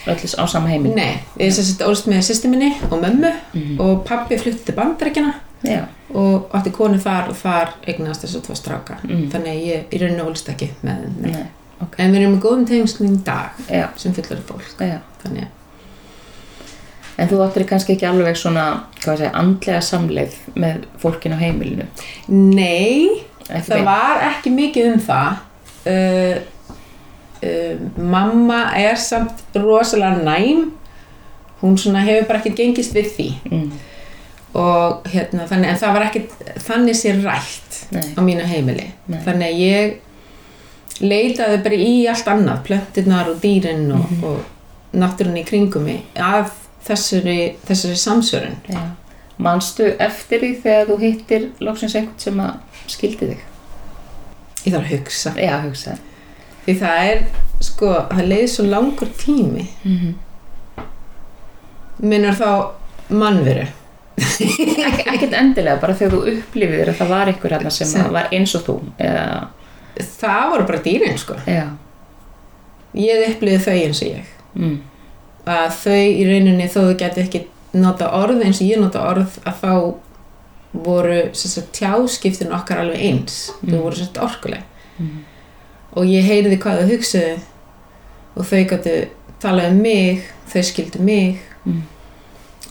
[0.07, 0.95] öllis á sama heimil.
[0.95, 3.79] nei, erum sérst ólst með sýstir minni og mömmu Mhm.
[3.79, 5.33] og pappi flutti til bandarækjana
[5.63, 5.85] Já.
[6.13, 9.29] og átti konu þar og þar eignast þessu tvo stráka Mm.
[9.31, 11.31] þannig að ég í rauninu ólst ekki með þeim, nei.
[11.31, 11.45] Nei.
[11.81, 11.95] Ok.
[11.97, 12.67] en við erum með góðum
[13.19, 13.87] í dag Já.
[13.95, 14.99] sem fyllir fólk Já.
[15.23, 15.47] þannig að
[17.17, 21.83] En þú áttir kannski ekki alveg svona, ég segja, andlega samleið með fólkin á heimilinu.
[22.29, 23.09] Nei,
[23.49, 23.85] Ekki það beint.
[23.85, 25.33] var ekki mikið um það.
[25.89, 26.39] Uh,
[27.43, 30.71] uh, mamma er samt rosalega næm.
[31.61, 33.29] Hún svona hefur bara ekki gengist við því.
[33.51, 33.71] Mm.
[34.59, 36.21] Og hérna, þannig, en það var ekki
[36.65, 38.05] þannig sér rætt Nei.
[38.17, 38.87] á mínu heimili.
[39.11, 39.19] Nei.
[39.25, 39.97] Þannig að ég
[41.05, 44.23] leitaði bara í allt annað, plöntirnar og dýrin og, Mhm.
[44.23, 44.39] og
[44.95, 46.51] náttúrunni í kringum mig af
[46.87, 48.55] þessari, þessari samsörun.
[48.69, 48.79] Já.
[49.37, 52.53] Manstu eftir því þegar þú hittir loksins einhvern sem að
[52.87, 53.37] skildi þig?
[54.65, 55.33] Ég þarf að hugsa.
[55.37, 55.99] Já, hugsaði.
[56.65, 57.21] Því það er,
[57.61, 59.67] sko, það leiði svo langur tími.
[59.85, 60.13] Mm -hmm.
[61.99, 62.49] Minnar þá
[63.09, 63.67] mannveru.
[64.19, 68.27] Ek, ekkert endilega, bara þegar þú upplifir að það var einhver hérna sem að var
[68.35, 68.75] eins og þú.
[68.99, 69.47] Eða,
[70.19, 71.33] Það voru bara dýrin, sko.
[71.47, 71.65] já.
[72.95, 74.25] Ég upplifði þau eins og ég.
[74.55, 74.77] Mm.
[75.45, 77.41] Að þau í rauninni, þó þau geti ekki
[77.73, 79.93] nota orð eins og ég nota orð, að þá
[80.73, 81.19] voru
[81.73, 83.51] tjáskiptin okkar alveg eins.
[83.61, 83.81] Þau Mm.
[83.83, 84.63] voru svolítið orkuleg.
[84.99, 85.25] Mm.
[85.97, 87.39] Og ég heyrði hvað þau hugsaðu
[88.35, 89.07] og þau gætu
[89.41, 90.23] talað um mig,
[90.53, 91.81] þau skildu mig Mm.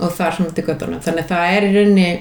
[0.00, 1.00] og það er svona til göttunum.
[1.04, 2.20] Þannig að það er í rauninni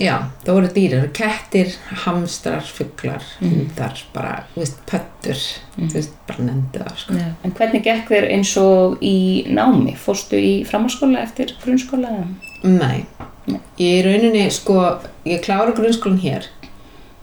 [0.00, 0.14] Já,
[0.46, 1.74] það voru dýrir, kettir,
[2.06, 3.50] hamstrar, fuglar, Mhm.
[3.50, 5.36] hundar, bara, þú veist, pöttur,
[5.76, 5.88] Mhm.
[5.90, 7.12] þú veist, bara nefndi það, sko.
[7.14, 7.34] Já.
[7.44, 9.94] En hvernig gekk þér eins og í námi?
[9.96, 12.26] Fórstu í framhalskóla eftir grunnskóla?
[12.64, 13.04] Nei.
[13.46, 13.60] Nei.
[13.78, 16.44] Ég í rauninni, sko, ég klára grunnskólan hér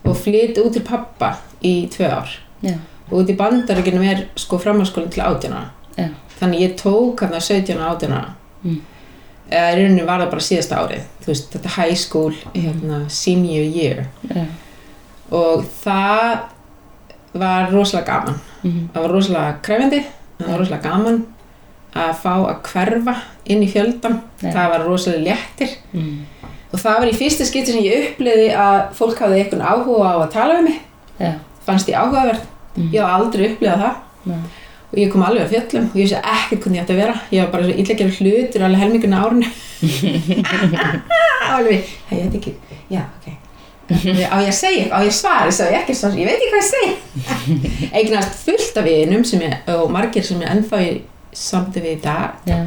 [0.05, 1.33] og flytti út til pappa
[1.65, 2.35] í tvö ár.
[2.63, 2.75] Já.
[3.09, 5.65] Og út í bandaríkjunum er, sko, framhalskólan til átjana.
[6.39, 8.19] Þannig ég tók hann að 17 og átjana.
[8.63, 8.77] Mm.
[9.49, 11.01] Eða í rauninni var það bara síðasta árið.
[11.23, 14.05] Þú veist, þetta high school, hérna, senior year.
[14.29, 14.45] Já.
[15.35, 16.39] Og það
[17.33, 18.39] var rosalega gaman.
[18.63, 18.89] Mm.
[18.93, 19.99] það var rosalega krefindi
[20.39, 21.19] það var rosalega gaman
[21.95, 23.13] að fá að hverfa
[23.45, 24.49] inn í fjöldan Já.
[24.51, 26.25] það var rosalega léttir Mm.
[26.69, 30.17] Og það var í fyrsta skipti sem ég uppliði að fólk hafði eitthvað áhuga á
[30.19, 30.79] að tala við mig.
[31.19, 31.32] Já.
[31.65, 32.47] fannst ég áhugaverð.
[32.75, 32.89] Mm.
[32.93, 33.95] ég haf aldrei upplifað það.
[34.29, 34.39] Nei.
[34.89, 35.89] og ég kom alveg að fjöllum.
[35.89, 37.17] Og ég vissi ekkert hvernig ég ætti að vera.
[37.34, 39.51] Ég var bara gera hlutur alveg helminguna árinu.
[41.49, 42.51] Alveg, hei, ég veit ekki.
[42.93, 43.29] Já, ok.
[43.89, 46.60] Á ég að segja, á ég að svara, ég ekki svara ég veit ekki hvað
[46.62, 46.93] ég segja
[47.97, 50.82] eignast fullt af ég, og margir sem ég ennþá
[51.34, 52.38] samti við í dag.
[52.45, 52.60] Já.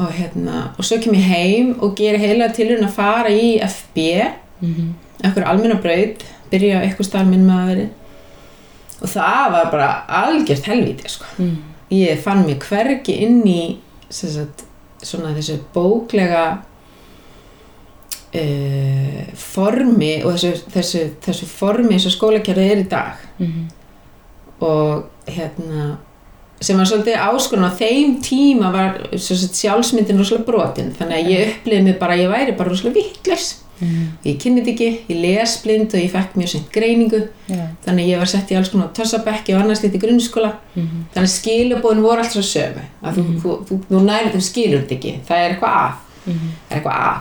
[0.00, 4.06] Og hérna, og svo kem ég heim og gera heila tilhörun að fara í FB
[4.62, 4.94] Mm.
[5.24, 7.86] einhver almenna braut byrja á eitthvað starf minn með að veri
[9.02, 11.24] og það var bara algjört helvíti sko.
[11.38, 11.56] Mm.
[11.90, 13.76] ég fann mig hvergi inn í
[14.10, 14.62] sagt,
[15.02, 16.44] svona þessu bóklega
[18.34, 23.66] uh, formi og þessu, þessu, þessu formi eins og skólakerfið er í dag Mm.
[24.62, 25.96] og hérna
[26.62, 31.48] sem var svolítið áskorun á þeim tíma var sagt, sjálfsmyndin rosalega brotin þannig að ég
[31.56, 34.12] upplifði mig bara að ég væri bara rosalega vittlaus Mm.
[34.24, 37.64] ég kynni þetta ekki, ég les blind og ég fekk mjög seint greiningu Já.
[37.84, 41.06] þannig að ég var sett í alls konar tossabekki og annars lítið í grunnskóla Mm.
[41.14, 43.40] þannig að skilabóðin voru alltaf sömu að þú, Mhm.
[43.42, 45.92] þú, þú, þú nærið, þú skilur þetta ekki það er eitthvað að,
[46.26, 46.52] Mm.
[46.68, 47.16] það er eitthvað að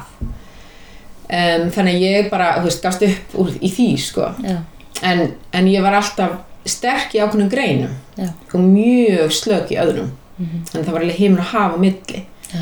[1.62, 4.58] um, þannig að ég bara, þú veist, gafst upp úr, í því sko Já.
[5.02, 6.32] en, en ég var alltaf
[6.66, 8.28] sterk í ákveðnum greinum Já.
[8.54, 10.64] og mjög slök í öðrum Mm.
[10.66, 12.22] þannig að það var alveg heimur að hafa milli
[12.54, 12.62] Já.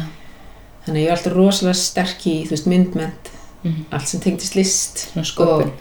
[0.85, 3.29] þannig að ég var alltaf rosalega sterk í veist, myndment,
[3.63, 3.85] Mm.
[3.91, 5.71] allt sem tengdist list sköpun.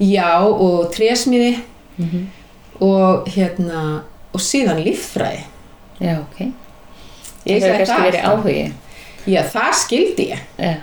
[0.00, 1.60] já, og trésmiði
[1.98, 2.26] Mm.
[2.80, 4.02] og hérna
[4.32, 5.40] og síðan líffræði
[6.00, 6.52] Já, ok.
[7.46, 8.72] Ég það hefur kannski verið áhugi.
[9.26, 10.74] Já, það skildi ég Já,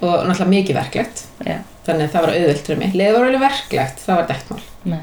[0.00, 3.98] og náttúrulega mikið verklegt já, þannig að það var auðvelt fyrir mig leður alveg verklegt,
[4.06, 5.00] það var dettmál nei.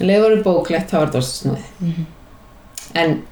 [0.00, 1.72] Leður voru bóklegt, það var dóst snúið.
[1.80, 2.06] Mhm.
[2.94, 3.22] en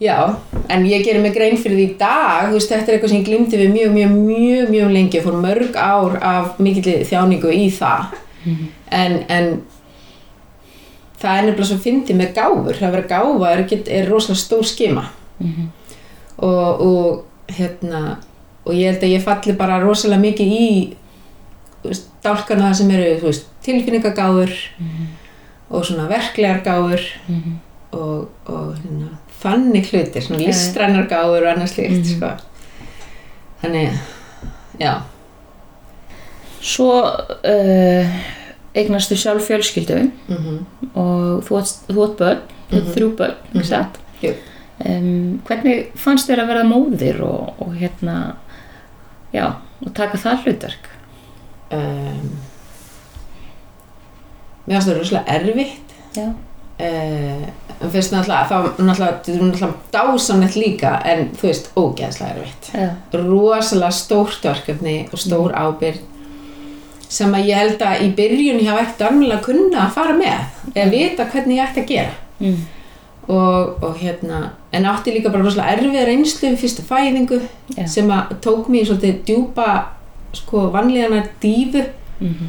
[0.00, 0.36] já,
[0.68, 3.18] en ég gerir mig grein fyrir því í dag, þú veist, þetta er eitthvað sem
[3.18, 7.70] ég glimti við mjög, mjög, mjög, mjög lengi fór mörg ár af mikill þjáningu í
[7.70, 8.14] það.
[8.90, 9.62] En, en
[11.18, 12.76] það er nefnilega svo fyndið með gáfur.
[12.78, 13.64] Það að vera gáfa er,
[13.98, 15.08] er rosalega stór skima.
[15.38, 15.68] Mhm.
[16.38, 18.18] og, og hérna
[18.64, 20.66] og ég held að ég falli bara rosalega mikið í
[21.84, 24.52] veist, dálkana sem eru veist, tilfinningagáfur
[25.70, 27.58] og svona verklegar gáfur Mhm.
[27.92, 29.08] og, og hérna,
[29.42, 30.46] þannig hlutir svona Já.
[30.46, 32.04] listrænar gáfur og annars slíkt Mhm.
[32.04, 32.30] sko.
[33.62, 33.90] þannig
[34.80, 34.94] já,
[36.60, 36.90] Svo
[37.44, 38.06] uh,
[38.74, 42.38] eignastu sjálf fjölskyldu mm og þú átt, börn,
[42.72, 42.92] Mhm.
[42.94, 43.60] þrjú börn, Mhm.
[43.60, 43.98] ekki satt?
[44.22, 44.32] Jú.
[44.84, 48.34] Um, hvernig fannst þér að verða móðir og, og hérna,
[49.34, 49.52] já,
[49.86, 50.84] og taka það hlutverk?
[51.70, 52.30] um,
[54.68, 56.28] mér finnst það rosalega erfitt Já.
[56.78, 62.88] en finnst náttúrulega þá náttúrulega, dásamlegt líka en þú veist, ógeðslega erfitt Já.
[63.14, 66.06] rosalega stórt verkefni og stór ábyrgð
[67.08, 70.74] sem að ég held að í byrjun ég hafa ekkert alveg kunna að fara með
[70.74, 72.58] eða vita hvernig ég ætti að gera Mm.
[73.28, 77.40] og, og hérna en átti líka bara rosalega erfið reynslu við fyrstu fæðingu
[77.74, 77.86] Já.
[77.90, 79.66] sem að tók mér svolítið djúpa
[80.32, 81.82] sko vanlíðana dífu
[82.20, 82.46] Mm -hmm.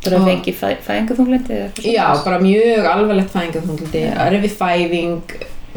[0.00, 5.34] Það er að fengi fæ, eitthvað já, bara mjög alvarlegt fæðingaþunglindi erfið fæðing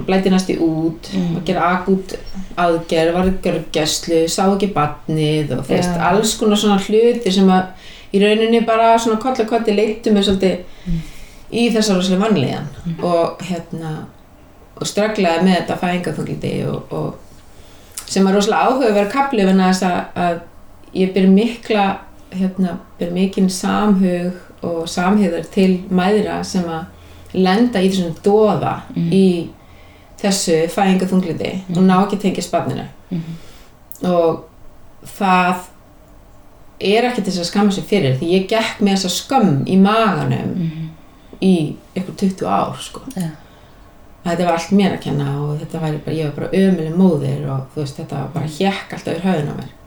[0.08, 1.36] blæti næsti út Mm.
[1.38, 2.16] að gera akut
[2.58, 5.98] aðgerð, var görgæslu sá ekki batnið og þú Já.
[6.10, 7.66] alls konar svona hluti sem að
[8.14, 10.58] í rauninni bara svona kolla kotti leittu mig svolítið
[10.88, 11.02] Mm.
[11.52, 13.92] í þessar rosalega vanlíðan og hérna
[14.80, 17.16] og strögglaði með þetta fæðingaþunglindi og, og
[18.08, 20.40] sem er rosalega áhuga að vera kapli vegna þess að, að
[20.96, 21.86] ég byr mikla
[22.36, 26.86] hérna, byr mikinn samhug og samhigðar til mæðra sem að
[27.34, 29.10] lenda í þessum dóða Mm.
[29.12, 29.48] í
[30.22, 31.78] þessu fæðingaþunglindi Mm.
[31.78, 33.36] og ná ekki tengja spanninu Mhm.
[34.06, 34.44] og
[35.06, 35.56] það
[36.82, 40.54] er ekki þess að skamma sig fyrir því ég gekk með þessa skömm í maganum
[40.56, 40.90] Mhm.
[41.42, 43.02] í ykkur 20 ár sko.
[43.16, 43.30] Já.
[44.26, 47.50] þetta var allt mér að kenna og þetta var bara, ég var bara ömuleg móðir
[47.50, 49.83] og veist, þetta var bara hjekk alltaf yfir höfðun á mér Mm.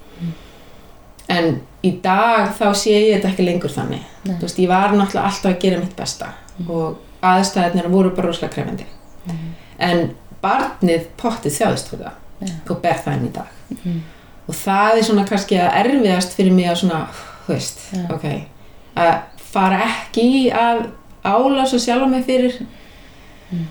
[1.28, 4.34] En í dag þá sé ég þetta ekki lengur þannig Nei.
[4.36, 6.26] þú veist, ég var náttúrulega alltaf að gera mitt besta
[6.58, 6.70] Mm.
[6.70, 8.84] og aðstæðarnir voru bara rosalega krefandi
[9.26, 9.54] Mhm.
[9.78, 10.10] en
[10.42, 12.54] barnið pottið þjáðist fyrir það Já.
[12.70, 14.00] og ber það inn í dag Mhm.
[14.48, 17.06] og það er svona kannski að erfiðast fyrir mig að svona,
[17.46, 18.14] þú veist, Já.
[18.14, 18.24] ok
[18.96, 20.86] að fara ekki að
[21.24, 22.52] álása sjálfa mig fyrir
[23.52, 23.66] Mm.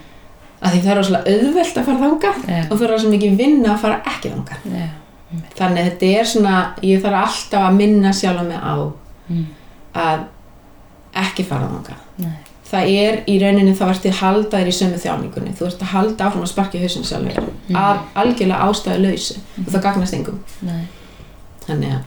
[0.62, 2.62] að því það er rosalega auðvelt að fara þangað Já.
[2.72, 4.88] og það er rosalega mikið vinna að fara ekki þangað Já.
[5.58, 8.76] Þannig að þetta er svona, ég þarf alltaf að minna sjálfa mig á
[9.30, 9.46] Mm.
[9.96, 10.20] að
[11.16, 11.68] ekki fara
[12.18, 12.32] Nei.
[12.72, 15.92] það er í rauninni þá ertu að halda þér í sömu þjáningunni þú ert að
[15.96, 17.76] halda áfram að sparka í hausinu sjálfur Mm.
[17.76, 20.86] af algjörlega ástæðu lausu og það gagnast engum Nei.
[21.68, 22.02] þannig að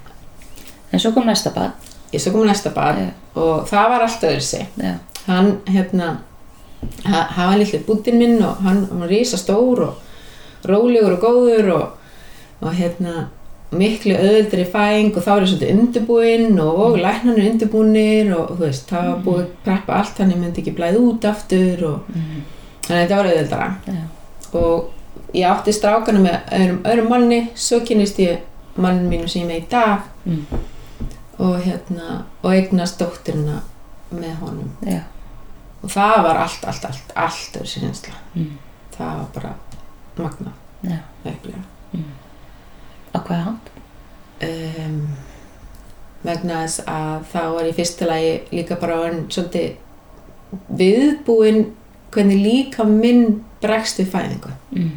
[0.93, 1.73] En svo kom næsta bad.
[2.13, 3.11] ég svo kom næsta bad Já.
[3.35, 4.95] og það var allt öðru sig Já.
[5.27, 6.19] hann hérna
[7.05, 9.95] ha- hann var lítið búttinn minn og hann var risa stór og
[10.65, 11.89] rólegur og góður og,
[12.61, 13.29] og hérna
[13.71, 18.61] miklu öðuldri fæng og þá var ég svolítið undirbúinn og, og læknarnir undirbúnir og þú
[18.65, 21.83] veist, það var búið að preppa allt þannig að ég myndi ekki blæða út aftur
[21.91, 22.43] og Mm.
[22.87, 24.03] þannig að þetta var auðvöldara Já.
[24.53, 28.39] og ég átti strákana með öðrum, öðrum manni svo kynist ég
[28.77, 30.45] mannin mínu sem ég er með í dag Mm.
[31.39, 33.61] og hérna og eignast dóttirina
[34.15, 35.03] með honum Já.
[35.83, 38.51] og það var allt, allt, allt, allt öðru sér einsla Mm.
[38.97, 39.55] það var bara
[40.17, 40.99] magna Já.
[41.27, 41.59] upplifa
[43.19, 43.75] Á hvaða hand?
[44.43, 44.99] um,
[46.25, 49.77] vegna þess að þá var ég fyrst til að ég líka bara orðin svolítið
[50.79, 51.65] viðbúin
[52.15, 54.91] hvernig líka minn bregst við fæðingu Mm.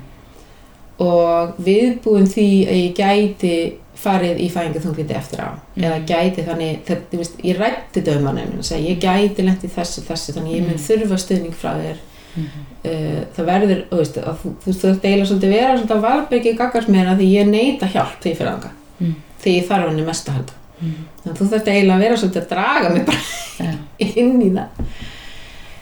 [1.01, 3.53] og viðbúin því að ég gæti
[4.01, 5.83] farið í fæðingaþunglindi eftir á Mm.
[5.83, 10.01] eða gæti þannig, það, veist, ég rætti dömanum og segi, ég gæti lent í þessu,
[10.01, 10.85] þessu þannig ég mun Mm.
[10.87, 11.97] þurfa stuðning frá þér
[12.31, 12.45] Mm.
[12.85, 16.53] uh, það verður, þú veist, að þú, þú þurft eiginlega svolítið vera svolítið að valbyrgi
[16.57, 19.15] gaggars mér að því ég neita hjálp því fyrir þanga Mm.
[19.43, 20.93] því ég þarf henni mest að halda Mm.
[21.23, 23.17] þannig að þú þurft eiginlega að vera svolítið að draga mig bara
[23.61, 23.73] Já.
[24.21, 24.67] inn í það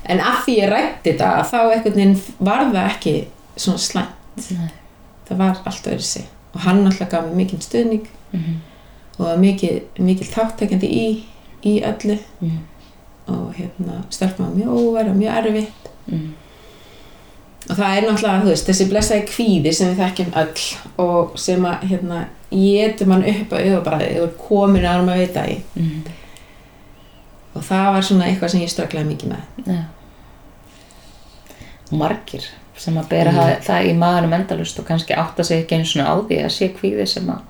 [0.09, 3.13] en af því ég rætti þetta þá einhvern veginn var það ekki
[3.59, 4.69] svona slæmt Nei.
[5.29, 8.59] það var allt öðru sig og hann alltaf gaf mér mikið stuðning Mm.
[9.19, 11.05] og var mikið, mikið þáttakandi í,
[11.65, 12.17] í öllu
[13.29, 16.29] og hérna stelpa var mjög óver og mjög erfitt Mm.
[17.69, 21.83] og það er náttúrulega, veist, þessi blessaði kvíði sem við þekkjum öll og sem að,
[21.91, 25.99] hérna, getur mann upp að auðvabræði og komin að maður veit að í mm.
[27.53, 29.83] og það var svona eitthvað sem ég strögglaði mikið með Já.
[31.99, 33.37] Margir sem að bera Mm.
[33.39, 36.53] það, það í maðurum endalust og kannski átta sig ekki einu svona á því að
[36.55, 37.41] sé kvíði sem að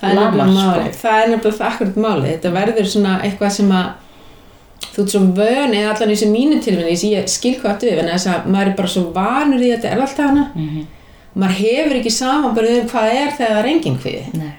[0.00, 0.56] það er nefnilega sko.
[0.56, 3.86] máli, það er nefnilega það akkurat máli þetta verður svona eitthvað sem að
[4.96, 7.90] þú ert svo vön eða allan í þessu mínu tilfinni sem ég skil hvað áttu
[7.90, 10.68] við en þess að maður er bara svo vanur í þetta er alltaf hana mm
[10.68, 10.86] -hmm.
[11.34, 14.52] maður hefur ekki samanbörðu um hvað er þegar það er engin kvíði Nei,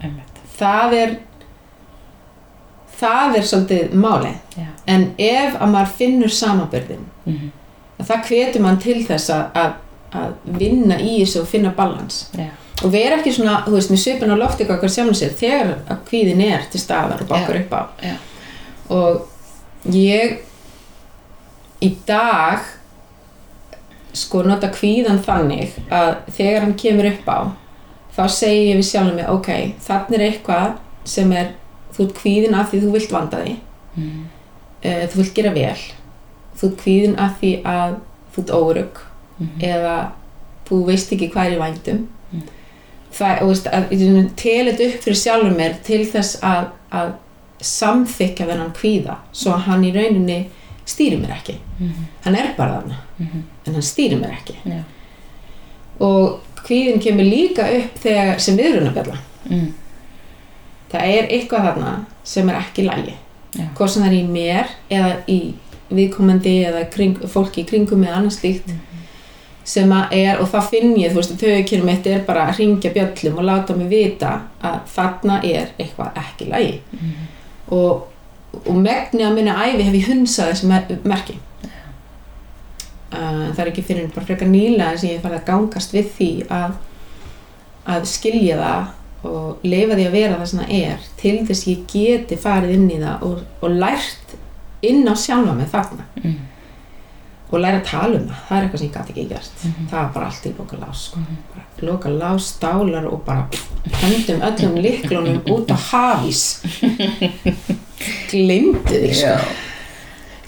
[0.00, 1.16] einmitt það er
[2.98, 4.66] það er svolítið máli Já.
[4.86, 8.04] en ef að maður finnur samanbörðin mm -hmm.
[8.04, 9.72] það hvetur mann til þess að, að,
[10.12, 12.50] að vinna í þessu og finna balans Já,
[12.82, 15.96] og vera ekki svona, þú veist, með svipin á lofti okkar sjálfum sér þegar að
[16.08, 17.60] kvíðin er til staðar og bakkar Já.
[17.60, 17.82] upp á
[18.88, 19.33] og
[19.92, 20.38] ég
[21.84, 22.64] í dag
[24.14, 27.38] sko nota kvíðan þannig að þegar hann kemur upp á
[28.14, 29.50] þá segi ég við sjálfum mig ok,
[29.82, 31.52] þannig er eitthvað sem er
[31.96, 33.56] þú ert kvíðin af því þú vilt vanda því
[33.98, 34.24] mm.
[34.86, 35.80] uh, þú vilt gera vel
[36.54, 37.96] þú ert kvíðin af því að
[38.34, 39.02] þú ert órugg
[39.34, 39.94] Mm eða
[40.68, 42.42] þú veist ekki hvað er í vændum Mm.
[43.14, 47.12] það, og veist, að ég telit upp fyrir sjálfur mér til þess að, að
[47.64, 50.38] samþykja þennan kvíða svo að hann í rauninni
[50.84, 52.06] stýri mér ekki -hmm.
[52.24, 54.82] hann er bara þarna, Mm en hann stýri mér ekki Já.
[56.00, 59.16] og kvíðin kemur líka upp þegar sem viðrunabjalla
[59.50, 59.68] mm.
[60.92, 61.92] það er eitthvað þarna
[62.24, 63.14] sem er ekki lægi
[63.74, 65.38] hvort sem það er í mér eða í
[65.94, 68.72] viðkomandi eða kring, fólki í kringum eða annars slíkt
[69.64, 72.90] sem að er, og það finn ég, þú veist, tögkjörum mitt er bara að ringja
[72.92, 77.14] bjöllum og láta mig vita að þarna er eitthvað ekki lægi Mm.
[77.72, 78.06] Og,
[78.64, 81.38] og megni að minna æfi hef ég hunsað þessi mer merki
[83.12, 86.10] uh, það er ekki fyrir bara frekar nýlega sem ég er farið að gangast við
[86.18, 86.76] því að,
[87.94, 88.84] að skilja það
[89.24, 92.98] og leifa því að vera það það er til þess ég geti farið inn í
[93.00, 94.34] það og, og lært
[94.84, 96.36] inn á sjálfa mig þarna Mm.
[97.50, 99.86] Og læra að tala um það, það er eitthvað sem ég gæti ekki gert Mhm.
[99.90, 101.18] það var bara allt í loka lás sko.
[101.54, 103.46] bara loka lás, stálar og bara
[104.02, 106.42] hendum öllum liklunum út á hafís
[108.30, 109.36] glimtu því sko.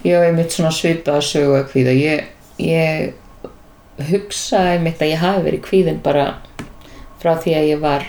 [0.07, 1.93] Ég hef einmitt svona svipað að sögu að kvíða.
[1.99, 2.27] Ég,
[2.63, 6.27] ég hugsaði einmitt að ég hafi verið kvíðin bara
[7.23, 8.05] frá því að ég var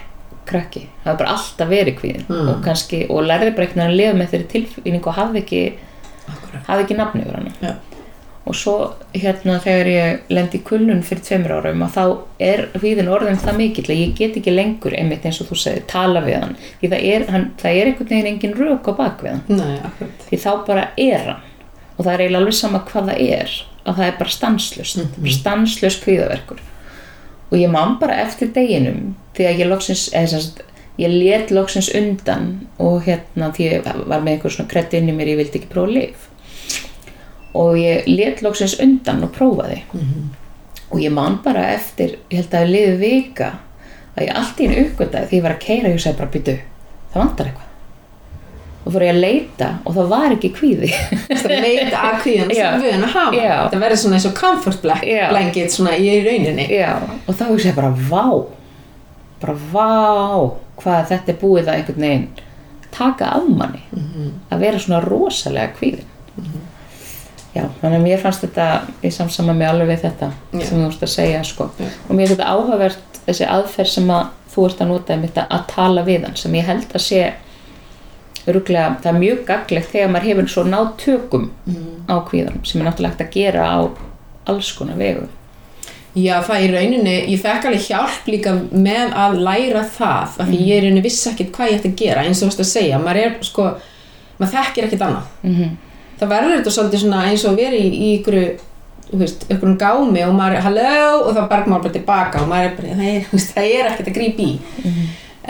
[0.47, 0.83] krakki.
[1.03, 2.49] Það var bara alltaf verið kvíðin Mm.
[2.51, 5.61] og kannski, og lærði bara veginn að lifa með þeirri tilfinningu og hafði ekki,
[6.29, 6.63] Akkúrat.
[6.67, 7.51] hafði ekki nafni yfir hana.
[7.61, 7.73] Já.
[8.47, 8.73] Og svo
[9.13, 12.03] hérna þegar ég lendi í kulnun fyrir tveimur árum að þá
[12.47, 15.83] er kvíðin orðin það mikill að ég get ekki lengur einmitt eins og þú segir,
[15.91, 16.55] tala við hann.
[16.79, 19.43] Því það er, hann, það er einhvern veginn engin rök á bakvið hann.
[19.49, 21.43] Nei, því þá bara er hann.
[21.97, 23.57] Og það er eiginlega alveg sama hvað það er
[23.87, 25.11] að það er bara stanslust Mhm.
[25.17, 26.59] bara stanslust kvíðaverkur
[27.51, 30.41] og ég man bara eftir deginum því að ég loksins eða
[30.99, 35.15] ég let loksins undan og hérna því ég var með eitthvað svona kredd inn í
[35.15, 36.26] mér ég vildi ekki prófa lif
[37.57, 39.81] og ég let loksins undan og prófaði.
[39.93, 40.27] Mhm.
[40.91, 43.47] og ég man bara eftir ég held að það liði vika
[44.15, 46.29] að ég allt í einu uppgöndaði því ég var að keira og ég segi bara
[46.35, 46.53] býtu,
[47.13, 47.63] það vantar eitthvað.
[48.85, 50.91] Og fór ég að leita og það var ekki kvíði.
[51.27, 53.35] Það leita að kvíðan sem við hann að hafa.
[53.35, 53.55] Já.
[53.73, 56.67] það verður svona eins og comfort blanket svona í rauninni.
[56.71, 56.93] Já,
[57.27, 58.45] og þá hugsa ég bara vá
[59.41, 62.27] bara vá hvað þetta er búið að einhvern veginn
[62.95, 63.83] taka af manni.
[63.91, 64.31] Mhm.
[64.51, 66.07] að vera svona rosalega kvíðin
[67.55, 68.65] Já, þannig að mér fannst þetta
[69.03, 70.65] ég samsama mig alveg við þetta Já.
[70.67, 71.63] sem þú veist að segja sko
[72.09, 75.63] og mér finnst þetta áhugavert þessi aðferð sem að þú ert að nota að, að
[75.67, 77.33] tala við hann sem ég held að sé
[78.47, 82.05] öruglega, það er mjög gaglegt þegar maður hefur svo náð tökum Mhm.
[82.07, 83.79] á kvíðanum sem er náttúrulega hægt að gera á
[84.47, 85.27] alls konar vegu
[86.17, 90.61] Já, það í rauninni, ég fekk alveg hjálp líka með að læra það af því
[90.65, 92.71] ég í rauninni vissi ekkert hvað ég ætti að gera eins og þú veist að
[92.71, 93.65] segja, maður er sko
[94.39, 95.75] maður þekkir ekkert annað mm -hmm.
[96.19, 98.39] Það verður þetta svolítið svona eins og vera í, í ykkur,
[99.53, 102.75] ykkur gámi og maður er halló og þá berg maður bara tilbaka og maður er
[102.79, 104.51] bara, það er, það er ekkert að grípa í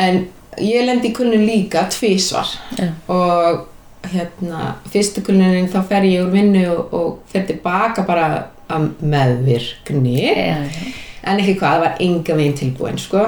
[0.08, 0.22] en
[0.64, 2.92] ég lendi í kulnun líka tvísvar Já.
[3.14, 3.66] og
[4.08, 8.30] hérna, fyrstu kulnunin þá fer ég úr vinnu og, og fer tilbaka bara
[8.72, 10.94] að meðvirkni Já, já.
[11.28, 13.24] en ekki hvað, það var enga veginn tilbúin sko.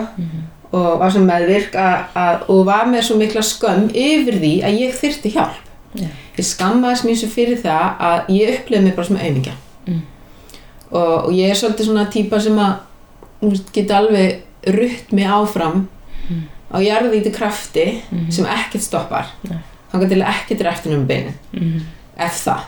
[0.69, 4.79] og var svo meðvirk að, að, og var með svo mikla skömm yfir því að
[4.83, 6.07] ég þyrfti hjálp Já.
[6.37, 9.53] ég skammaðist mér svo fyrir það að ég upplifði mig bara sem auðmingja
[9.87, 10.01] Mm.
[10.91, 12.75] og, og ég er svolítið svona típa sem að
[13.73, 15.87] geta alveg rutt mig áfram
[16.29, 16.43] Mm.
[16.73, 18.31] á jarðvíti krafti Mhm.
[18.31, 19.57] sem ekkert stoppar Nei.
[19.91, 21.81] þannig til að ekkert er eftir um beinu Mm.
[22.17, 22.59] ef það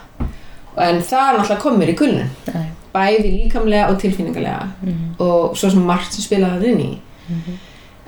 [0.78, 2.66] en það er náttúrulega komið mér í kulnun Nei.
[2.94, 4.68] bæði líkamlega og tilfinningarlega
[5.20, 6.98] og svo sem margt sem spilaði það inn í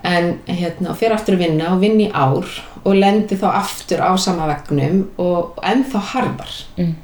[0.05, 2.49] en hérna fer aftur að vinna og vinna í ár
[2.85, 6.55] og lendi þá aftur á sama vegnum og ennþá harðar.
[6.77, 6.95] Mm.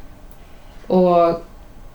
[0.91, 1.41] og,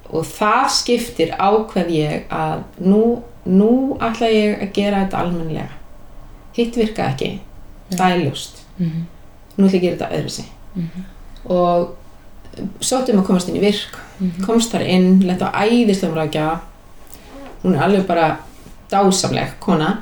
[0.09, 3.01] og það skiptir ákveð ég að nú,
[3.45, 5.73] nú ætla ég að gera þetta almennilega.
[6.55, 7.35] Hitt virka ekki.
[7.91, 8.63] Það er ljóst.
[8.77, 9.05] Mhm.
[9.57, 10.51] nú ætla ég að gera þetta öðru sig
[11.45, 11.93] og
[12.83, 13.99] sóttum að komast inn í virk.
[14.45, 16.59] Komst þar inn, lett á æðislegum ráðgjafa.
[17.63, 18.37] Hún er alveg bara
[18.91, 19.97] dásamleg kona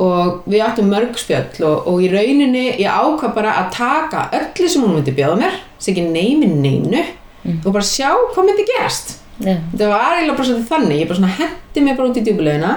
[0.00, 4.70] og við áttum mörg spjöll og, og í rauninni ég ákvað bara að taka öllu
[4.70, 7.04] sem hún myndi bjóða mér sem ekki neymi neinu
[7.60, 9.18] og bara sjá hvað myndi gerast.
[9.34, 9.56] Já.
[9.74, 12.74] það var eiginlega bara svolítið þannig ég bara svona hendi mér bara út í djúbulegina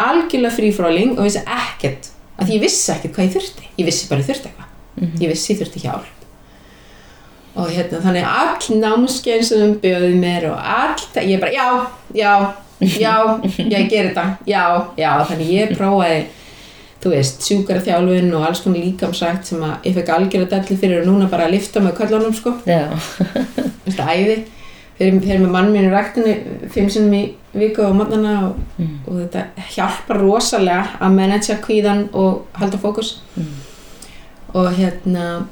[0.00, 2.08] algjörlega frífráling og vissi ekkert
[2.40, 3.68] að ég vissi ekkert hvað ég þurfti.
[3.76, 5.20] Ég vissi bara ég þurfti eitthvað.
[5.20, 6.16] Ég vissi ég þurfti hjálp.
[7.60, 11.68] Og hérna þannig all námskein sem hún bjöði mér og allt, ég bara já,
[12.16, 12.32] já
[12.80, 13.40] já,
[13.74, 14.64] ég ger þetta já,
[14.96, 16.20] já, þannig ég prófaði
[17.00, 21.02] þú veist, sjúkara þjálfun og alls konar líkamsrækt sem að ég fekk algjörða delli fyrir
[21.02, 22.52] og núna bara að lifta með köllunum sko.
[22.68, 22.82] Já.
[23.86, 24.34] Þetta æði.
[25.00, 26.34] Fyrir, með mann mínu ræktinu
[26.74, 27.22] fimm sinnum í
[27.56, 28.58] viku á mótnana og,
[29.08, 33.14] og þetta hjálpar rosalega að managea kvíðan og halda fókus.
[34.52, 35.46] Og hérna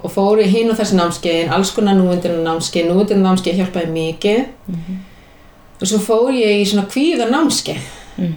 [0.00, 4.42] og fóru hinn og þessi námskeiðin alls konar núvindina námskeið núvindina námskeið hjálpaði mikið.
[5.80, 8.32] Og svo fór ég í svona kvíða námskeið Mm.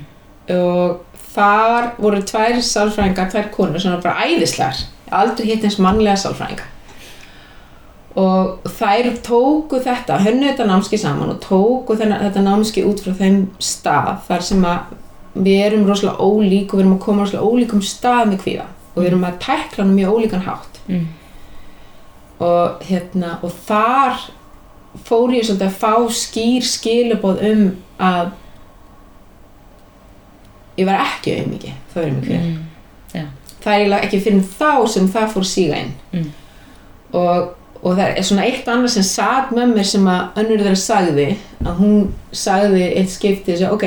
[0.53, 6.19] og þar voru tvær sálfræðingar, tvær konur sem var bara æðislegar aldrei hitt eins mannlega
[6.21, 6.69] sálfræðingar
[8.23, 13.47] og þær tóku þetta hönnu þetta námski saman og tóku þetta námski út frá þeim
[13.57, 14.93] stað þar sem að
[15.33, 18.67] við erum rosalega ólík og við erum að koma rosalega ólíkum stað með kvíða.
[18.93, 20.79] Og við erum að tækla hann mjög ólíkan hátt.
[20.87, 21.11] Mm.
[22.43, 24.17] og hérna og þar
[25.07, 27.61] fór ég svolítið að fá skýr skilubóð um
[28.03, 28.33] að
[30.77, 32.61] ég var ekki auðmiki þá erum ég kvíða Mm.
[33.13, 33.25] Já.
[33.63, 36.31] það er ekki fyrir þá sem það fór að síga inn Mm.
[37.13, 37.53] og,
[37.83, 41.27] og það er svona eitt annað sem satt með mér sem að önnur þeirra sagði
[41.65, 43.85] að hún sagði eitt skipti sem ok,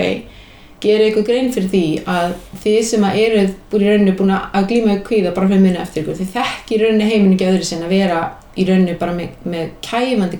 [0.80, 4.66] gera eitthvað grein fyrir því að þið sem að eruð búin í rauninni búin að
[4.70, 7.64] glíma við kvíða bara fyrir minna eftir ykkur, þið þekki í rauninni heiminn ekki öðru
[7.70, 8.20] sinna að vera
[8.56, 10.38] í rauninni bara með, með kæfandi,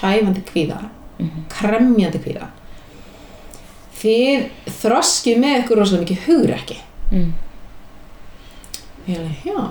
[0.00, 0.80] kæfandi kvíða
[1.52, 2.48] kremjandi kvíða
[4.00, 4.46] þið
[4.82, 6.78] þroskið með ykkur rosalega mikið hugrekki.
[7.10, 7.32] Mm.
[9.06, 9.66] Ég er alveg, já.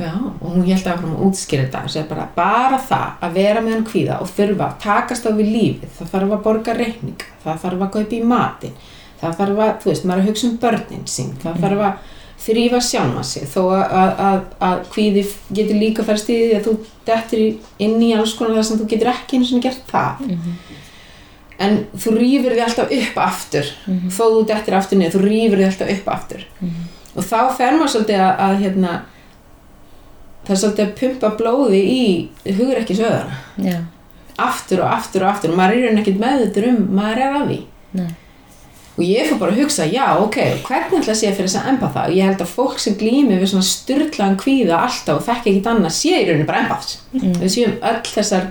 [0.00, 1.82] Já, og hún held að útskýra þetta.
[1.84, 5.30] Og segja bara, bara það að vera með hann kvíða og þurfa að takast á
[5.36, 5.90] við lífið.
[5.98, 8.78] Það þarf að borga reikning, það þarf að kaupa í matinn,
[9.20, 11.34] það þarf að þú veist, maður að hugsa um börnin sín.
[11.42, 13.44] Það þarf að þrýfa sjálfa sig.
[13.52, 14.38] Þó að, að, að,
[14.70, 15.26] að kvíði
[15.60, 16.76] getur líka færst í því að þú
[17.10, 20.24] dettur í- inn í alls konar það sem þú getur ekki einu sinni gert það
[21.60, 23.70] en þú rýfur því alltaf upp aftur.
[24.16, 26.44] Þó þú dettir aftur niður, þú rýfur því alltaf upp aftur.
[27.16, 28.92] Og þá fer maður svolítið að, að hérna,
[30.46, 32.02] það er svolítið að pumpa blóði í
[32.56, 33.36] hugur ekki söguna
[33.66, 33.76] Já.
[34.40, 35.52] aftur og aftur og aftur.
[35.52, 37.60] Og maður er rauninni ekkert meðutur um maður er að því.
[38.00, 38.10] Nei.
[39.00, 40.36] og ég fór bara að hugsa, já ok
[40.66, 42.02] hvernig ætla að sé fyrir þess að empatha?
[42.10, 45.70] Og ég held að fólk sem glými við svona styrlaðan kvíða alltaf og þekki ekkert
[45.72, 46.98] annað sé í rauninni bara empaths.
[47.16, 47.32] Mm.
[47.40, 48.50] við séum öll þessar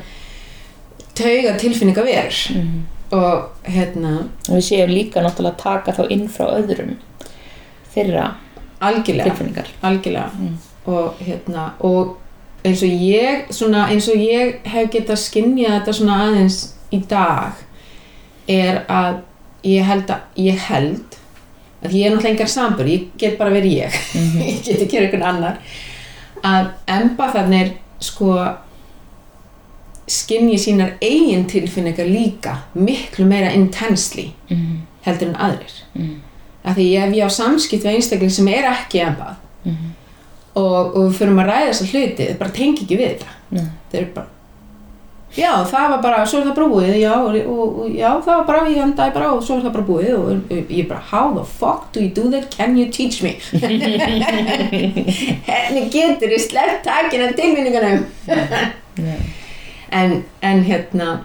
[1.20, 2.80] tauga tilfinninga verur Mm.
[3.16, 4.16] Og hérna
[4.50, 6.98] Og við séum líka náttúrulega að taka þá inn frá öðrum
[7.94, 8.26] þeirra
[8.80, 9.30] algjörlega.
[9.30, 9.70] tilfinningar.
[9.82, 10.30] algjörlega.
[10.40, 10.58] Mm.
[10.86, 12.18] og hérna og
[12.66, 16.60] eins og ég svona eins og ég hef getað skinnjað þetta svona aðeins
[16.92, 17.66] í dag
[18.50, 19.22] er að
[19.64, 21.20] ég held að ég held
[21.84, 24.00] að ég er náttúrulega engar sambur, ég get bara verið ég.
[24.50, 25.60] Ég get ekki verið einhvern annar.
[26.44, 27.70] Að empatharnir
[28.04, 28.34] sko
[30.10, 34.82] skinni sínar eigin tilfinningar líka miklu meira intensely Mm.
[35.06, 36.16] heldur en aðrir Mm.
[36.66, 39.76] af því ef ég á samskipt við einstakling sem er ekki empath Mm.
[40.56, 43.32] og, og við förum að ræða þessa hluti þau bara tengi ekki við þetta
[43.92, 44.28] þau eru bara
[45.38, 48.46] já það var bara, svo er það bara búið já, og, og, já það var
[48.48, 51.44] bara, ég endaði bara og svo er það bara búið og, ég bara how the
[51.46, 53.36] fuck do you do that, can you teach me
[55.50, 58.06] henni getur þið sleppt takin af tilfinningunum
[59.00, 59.14] Já.
[59.92, 61.20] En, en hérna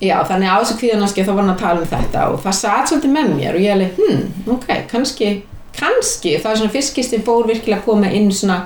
[0.00, 2.88] já þannig á þessu kvíðanaski þá var hann að tala um þetta og það satt
[2.90, 5.42] svolítið með mér og ég alveg, hm, ok, kannski
[5.76, 8.62] kannski, það er svona fyrskistin fór virkilega að koma inn svona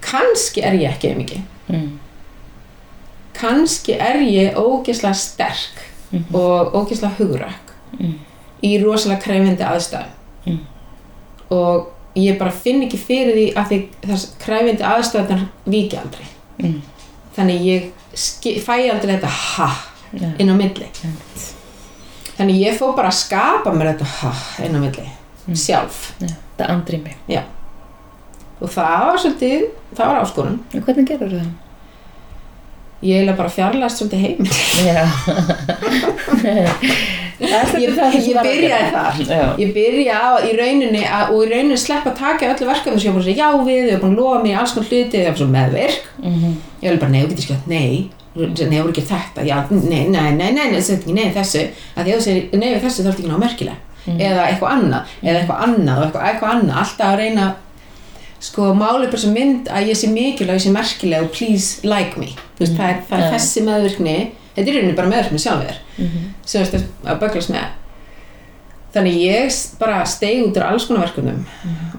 [0.00, 1.98] kannski er ég ekki mikið Mm.
[3.34, 5.80] kannski er ég ógeðslega sterk
[6.12, 6.34] Mhm.
[6.34, 8.14] og ógeðslega hugrakk Mm.
[8.62, 10.12] í rosalega krefindi aðstæðum
[10.46, 10.58] Mm.
[11.50, 16.26] og ég bara finn ekki fyrir því að því þess krefindi aðstæðunar viki aldrei
[16.62, 16.82] Mm.
[17.36, 19.68] þannig ég fæ ég aldrei þetta ha
[20.14, 20.88] inn á milli
[22.34, 24.32] þannig ég fór bara að skapa mér þetta ha
[24.66, 25.06] inn á milli
[25.52, 27.12] sjálf Já, það andrými.
[27.28, 27.42] Já.
[28.62, 30.58] Og það var svolítið, það var áskorun.
[30.72, 31.50] En hvernig gerur það?
[33.04, 34.40] Ég eiginlega bara fjarlæst svolítið heim.
[34.86, 35.04] Já.
[37.40, 37.94] Ég,
[38.28, 39.16] ég byrjaði þar.
[39.26, 39.44] Já.
[39.58, 43.08] Ég byrjaði á, í rauninni að, og í rauninni sleppa að taka öllu verkefni sem
[43.08, 45.16] ég búin að segja já við, ég búin að lofa mér í alls konar hluti,
[45.18, 46.04] það var svo meðvirk.
[46.22, 46.50] Mhm.
[46.82, 50.30] Ég var bara, nei, þú getur skjátt, nei, nei, þú ekki þetta, já, nei, nei,
[50.38, 51.62] nei, nei, nei, þessu,
[51.96, 53.78] að því að þú segir, nei, við þessu þá er þetta ekki ná merkilega.
[54.04, 57.46] Eða eitthvað annað, eða eitthvað annað og eitthvað, eitthvað annað, alltaf að reyna,
[58.44, 61.24] sko, máli bara sem mynd að ég sé mikilvæg, ég sé merkileg
[64.54, 66.28] þetta er í rauninni bara meðvirkni sjálf þér, Mhm.
[66.44, 67.66] sem þú veist að böglast með.
[68.94, 71.44] Þannig ég bara steig út úr alls konar verkefnum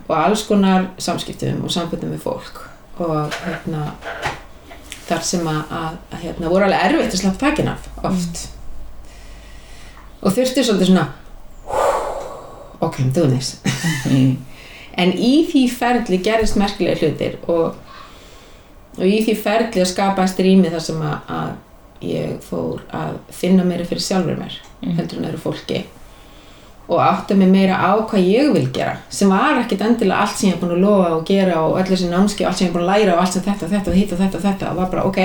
[0.08, 2.62] og alls konar samskiptum og sambundum við fólk
[3.00, 3.92] og hérna
[5.08, 8.48] þar sem að, að, að hérna, voru alveg erfitt að slappa takin af oft
[10.24, 11.08] og þurfti svolítið svona
[12.82, 13.58] ok, I'm doing this
[14.06, 14.38] Mhm.
[14.98, 17.76] en í því ferli gerist merkilega hlutir og,
[18.98, 21.52] og í því ferli að skapast rými þar sem að, að
[22.06, 24.98] ég fór að finna meira fyrir sjálfur mér Mhm.
[24.98, 25.84] heldur en öðru fólki.
[26.88, 30.50] Og átta mig meira á hvað ég vil gera sem var ekkit endilega allt sem
[30.52, 32.76] ég er búin að lofa og gera og öll þessi námski og allt sem ég
[32.76, 34.70] er búin að læra og allt sem þetta, þetta og hitt og þetta og þetta.
[34.72, 35.18] Og var bara ok,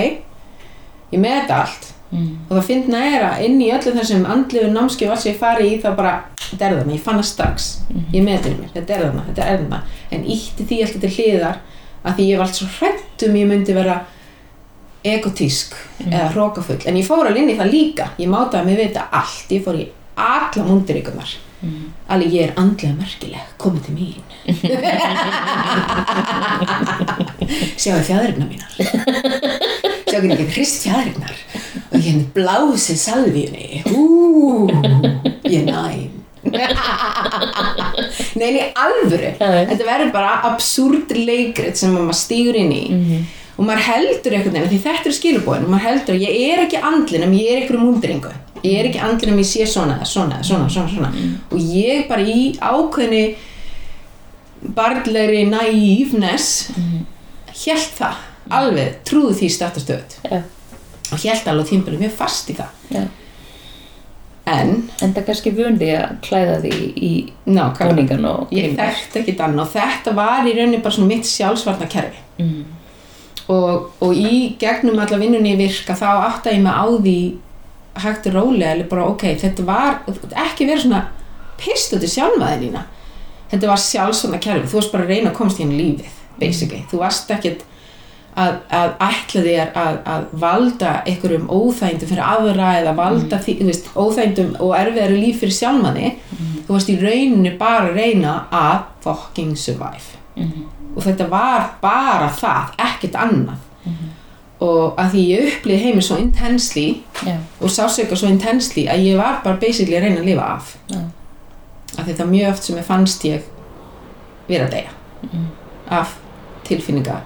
[1.12, 1.92] ég með þetta allt.
[2.12, 2.36] Mhm.
[2.50, 5.38] og það finna er að inn í öllu þessum andlegu námski og allt sem ég
[5.38, 7.68] fari í þá bara, þetta er þarna, ég fann það strax.
[8.12, 9.82] Ég með þetta mér, þetta er þarna, þetta er þarna.
[10.10, 11.56] En ítti því alltaf til hliðar
[12.04, 14.00] að því ég var allt svo hrætt um ég myndi vera
[15.04, 15.74] egotísk
[16.06, 18.08] eða hrókafull en ég fór alveg inn í það líka.
[18.18, 19.86] Ég mátaði mig vita allt, ég fór í
[20.16, 21.28] alla múndiríkunar
[21.60, 21.92] Mhm.
[22.08, 24.22] alveg ég er andlega merkileg, komið til mín.
[27.80, 28.70] Sjáu fjæðurina mínar.
[30.08, 31.36] Sjáu hvernig ég get hrist fjæðurinnar
[31.90, 33.68] og ég henni blásið salvíunni.
[33.90, 34.02] Hú,
[35.44, 36.10] ég næm.
[38.40, 39.30] Nei, í alvöru.
[39.36, 42.84] Þetta verður bara absúrt leikrit sem maður stígur inn í.
[42.96, 43.20] Mhm.
[43.60, 46.78] Og maður heldur einhvern veginn, því þetta er skilubóin maður heldur að ég er ekki
[46.90, 48.30] andlin en ég er einhverjum múndringu
[48.64, 51.10] ég er ekki andlin en ég sé svona, svona, svona, svona, svona.
[51.52, 53.22] Og ég bara í ákveðni
[54.76, 56.70] barnlegri naívness
[57.64, 58.18] hélt það
[58.50, 60.40] alveg, trúði því stættastöð Já.
[61.12, 62.72] og hélt alveg tímpili mjög fast í það.
[62.90, 63.04] Já.
[64.50, 67.12] en, En það kannski vundi að klæða því í
[67.46, 71.88] búningan og ég þekkti ekki þann og þetta var í rauninni bara svona mitt sjálfsvarna
[71.92, 72.64] kerfi Mhm.
[73.50, 77.18] Og, og í gegnum alla vinnunni virka þá átta ég mig á því
[78.00, 79.98] hægt og rólega eller bara ok, þetta var
[80.46, 81.02] ekki verið svona
[81.60, 82.86] pist út í sjálfmaðinina
[83.50, 84.70] þetta var sjálfsvarna kerfi.
[84.70, 87.66] Þú varst bara að reyna að komast í henni lífið basically, þú varst ekkert
[88.38, 93.68] að, að ætla þér að, að valda einhverjum óþægindum fyrir aðra eða valda því, þú
[93.68, 98.86] veist, óþægindum og erfiðari líf fyrir sjálfmanni þú varst í rauninni bara að reyna að
[99.04, 100.16] fucking survive.
[100.38, 100.79] Mhm.
[100.94, 103.66] Og þetta var bara það, ekkert annað.
[104.60, 107.38] Og að því ég upplýði heiminn svo intensely Já.
[107.64, 110.74] og sásöka svo intensely að ég var bara basically að reyna að lifa af.
[111.94, 113.46] Því það er mjög oft sem ég fannst ég
[114.50, 114.92] vera að deyja.
[116.00, 116.12] Af
[116.68, 117.16] tilfinninga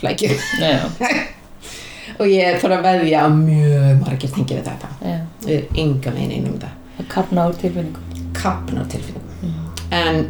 [0.00, 0.32] flækju.
[0.62, 0.80] Já.
[2.20, 4.94] og ég þarf að veðja að mjög margir tengja við þetta.
[5.44, 6.72] Við erum enga megin einum þetta.
[6.96, 8.24] Að kapna úr tilfinningum.
[8.40, 9.30] kapnar tilfinningum
[9.90, 10.26] en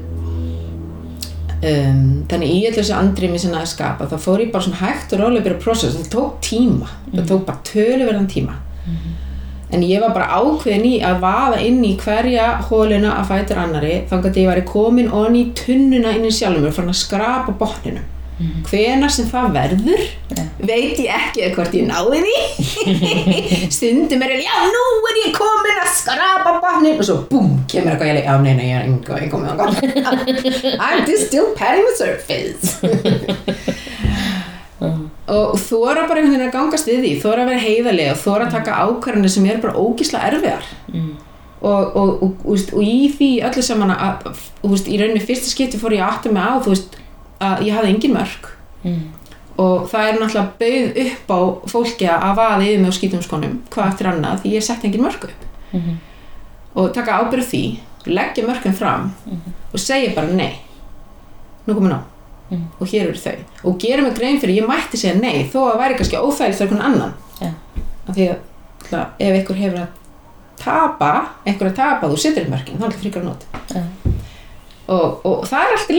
[1.60, 4.82] um, þannig í öllu þessu andrými sem það er skapað þá fór ég bara svona
[4.82, 8.60] hægt og rólega að byrja að process það tók tíma, það tók bara töluverðan tíma.
[9.70, 14.00] En ég var bara ákveðin í að vaða inn í hverja hóluna að fætur annari
[14.10, 17.54] þannig að ég væri komin onni í tunnuna inn í sjálfum mér, fann að skrapa
[17.54, 18.08] botninum
[18.40, 18.56] mm.
[18.66, 20.42] hvenar sem það verður Já.
[20.58, 22.38] veit ég ekki eða hvort ég náði því.
[23.76, 27.94] Stundum er ég, já nú er ég komin að skrapa botnin og svo búm, kemur
[27.94, 29.58] eitthvað ég já nei nei, ég er enga, ég komin að
[30.84, 32.80] I'm just still patting the surface.
[35.30, 37.10] Og þóra bara einhvern veginn að gangast við því.
[37.22, 40.70] Þóra að vera heiðarlega og þóra að taka ákvarðanir sem eru bara ógísla erfiðar.
[40.90, 41.10] Mm.
[41.60, 44.30] og, og, og, og, í því öllu saman að,
[44.64, 46.96] í rauninni fyrsta skipti fór ég átta mig á þú veist,
[47.40, 48.48] að ég hafði engin mörg
[48.84, 49.00] Mm.
[49.58, 51.38] og það er náttúrulega bauð upp á
[51.68, 55.02] fólki að vaða yfir mig á skítum skonum hvað eftir annað því ég sett engin
[55.04, 55.98] mörg upp Mhm.
[56.74, 59.12] og taka ábyrð því leggja mörgum fram
[59.74, 60.54] og segja bara nei
[61.68, 61.98] nú komið ná
[62.50, 62.64] Mhm.
[62.80, 65.78] og hér eru þau og gera mig grein fyrir ég mætti segja nei þó að
[65.78, 67.52] væri kannski óþægilegt fyrir einhvern annan Já.
[68.08, 68.36] af því að
[68.84, 69.86] ætla, ef einhver hefur að
[70.56, 73.82] tapa einhver að tapa þú setur upp mörkin þá er alltaf fríkar nót Já.
[74.88, 75.98] og, og það er allt í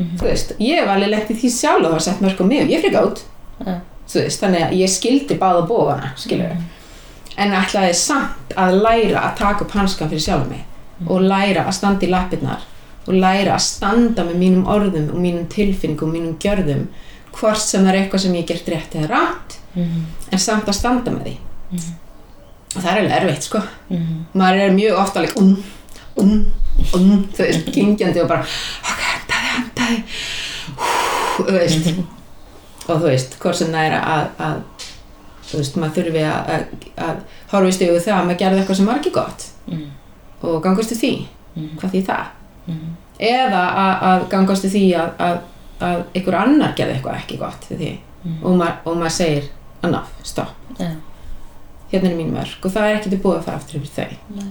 [0.00, 0.16] Mhm.
[0.18, 2.50] þú veist, ég hef alveg lett í því sjálf að það var sett mörg og
[2.50, 3.20] ég frika út
[3.66, 3.74] Já.
[4.08, 6.56] þú veist, þannig að ég skildi báða bóðana, skilur
[7.36, 10.64] en ætlaði samt að læra að taka upp hanskan fyrir sjálf mig
[11.08, 12.60] og læra að standa í lappirnar
[13.06, 16.86] og læra að standa með mínum orðum og mínum tilfinningum og mínum gjörðum
[17.32, 20.04] hvort sem það er eitthvað sem ég gert rétt eða rátt Mhm.
[20.32, 21.36] en samt að standa með því
[22.76, 24.24] og það er alveg erfitt sko Mhm.
[24.34, 25.62] maður er mjög ofta alveg um,
[26.18, 26.46] um,
[26.94, 29.02] um, þau er gengjandi og bara ok,
[29.96, 31.90] hú, þú veist
[32.90, 34.86] og þú veist, hvort sem það er að, að
[35.50, 36.64] þú veist, maður þurfi að, að,
[37.06, 37.20] að
[37.52, 39.86] horfist yfir það að maður gerði eitthvað sem var ekki gott Mhm.
[40.42, 41.12] og gangast til því
[41.56, 41.68] Mhm.
[41.78, 42.24] hvað því það
[42.66, 42.96] Mhm.
[43.20, 45.38] eða að, að gangast til því að, að,
[45.80, 47.90] að einhver annar gerði eitthvað ekki gott því
[48.44, 49.44] og, maður, og maður segir
[49.84, 50.90] enough, stopp Já.
[51.92, 54.50] hérna er mín mörg og það er búið að fara aftur yfir þau Nei.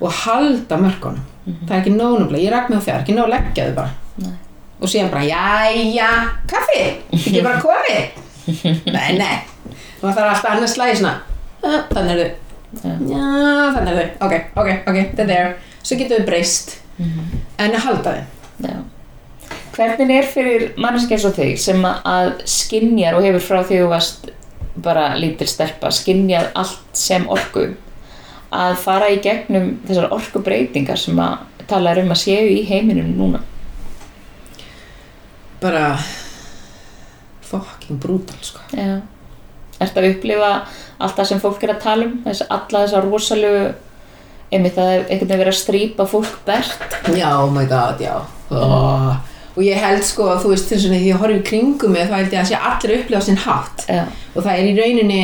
[0.00, 1.66] og halda mörgunum Mhm.
[1.66, 3.74] það er ekki nóg náttúrulega, ég rak mig á fjár ekki nóg að leggja þau
[3.74, 4.34] bara Nei.
[4.80, 6.08] og síðan bara, jæja,
[6.50, 6.82] kaffi
[7.16, 8.20] ekki bara komið
[8.96, 9.36] nei, nei
[10.02, 11.14] og það þarf alltaf annars slæði svona
[11.62, 12.32] "Ah, þannig er
[12.82, 13.22] þau Já.
[13.76, 15.52] þannig er þau, ok, ok, ok, þetta er
[15.82, 17.22] svo getur þau breyst Mhm.
[17.58, 18.74] en að halda þau Já.
[19.72, 23.86] Hvernig er fyrir manneskja eins og þig sem að skinjar og hefur frá því þú
[23.88, 24.26] varst
[24.76, 27.64] bara lítil stelpa, skinjað allt sem orku
[28.52, 31.38] að fara í gegnum þessar orkubreitingar sem að
[31.68, 33.40] tala um að séu í heiminum núna
[35.62, 35.86] bara
[37.46, 38.62] fucking brutal sko.
[38.76, 39.00] Já.
[39.82, 40.52] Ertu að upplifa
[41.02, 42.14] allt það sem fólk er að tala um?
[42.26, 43.64] Þess, alla þessar rosalegu
[44.52, 46.96] einmitt að það er einhvern veginn verið að strýpa fólk bert.
[47.16, 48.16] Já, oh my god, já.
[48.52, 49.12] Oh.
[49.52, 52.34] og ég held sko að þú veist því ég horf í kringum mig þá held
[52.34, 53.86] ég að sé allir upplifa sinn hátt.
[53.88, 54.04] Já,
[54.34, 55.22] og það er í rauninni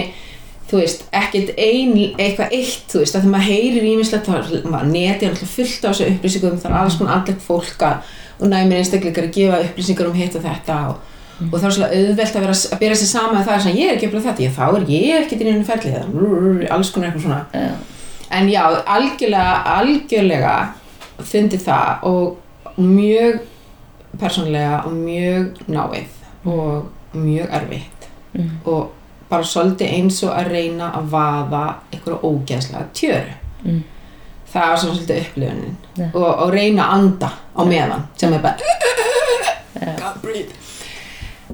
[0.68, 4.90] þú veist, ekkert ein, eitthvað eitt þú veist, að þegar maður heyrir ímislegt þá maður
[4.92, 8.78] neti alltaf fullt á þessu upplýsingum það er alls konar andlegt fólk að og næmir
[8.78, 10.98] einstaklingar að gefa upplýsingar um hitt og þetta og,
[11.48, 13.88] og þá er svona auðvelt að, vera, að bera sér saman með það sem ég
[13.88, 16.74] er ekki að upplifa þetta, ég, þá er ég ekkert inn í einu ferli eða
[16.76, 17.40] alls konar eitthvað svona.
[17.54, 18.04] Já,
[18.38, 18.62] en já,
[18.94, 20.54] algjörlega algjörlega
[21.26, 23.40] fyndi það og mjög
[24.20, 28.08] persónlega og mjög náið og mjög erfitt.
[28.36, 28.94] Mm, og
[29.29, 31.62] bara svolítið eins og að reyna að vaða
[31.93, 33.35] einhverja ógeðslega tjöru.
[33.64, 33.83] Mm,
[34.53, 35.76] það var svolítið upplifunin.
[35.99, 36.07] Já.
[36.09, 38.57] og, og reyna að anda á meðan sem er bara
[39.99, 40.53] can't breathe.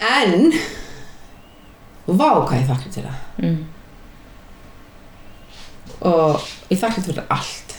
[0.00, 0.52] En
[2.06, 3.20] vá hvað ég þakklátt til það.
[3.42, 3.60] Mm,
[6.10, 7.76] og ég þakklátt fyrir allt.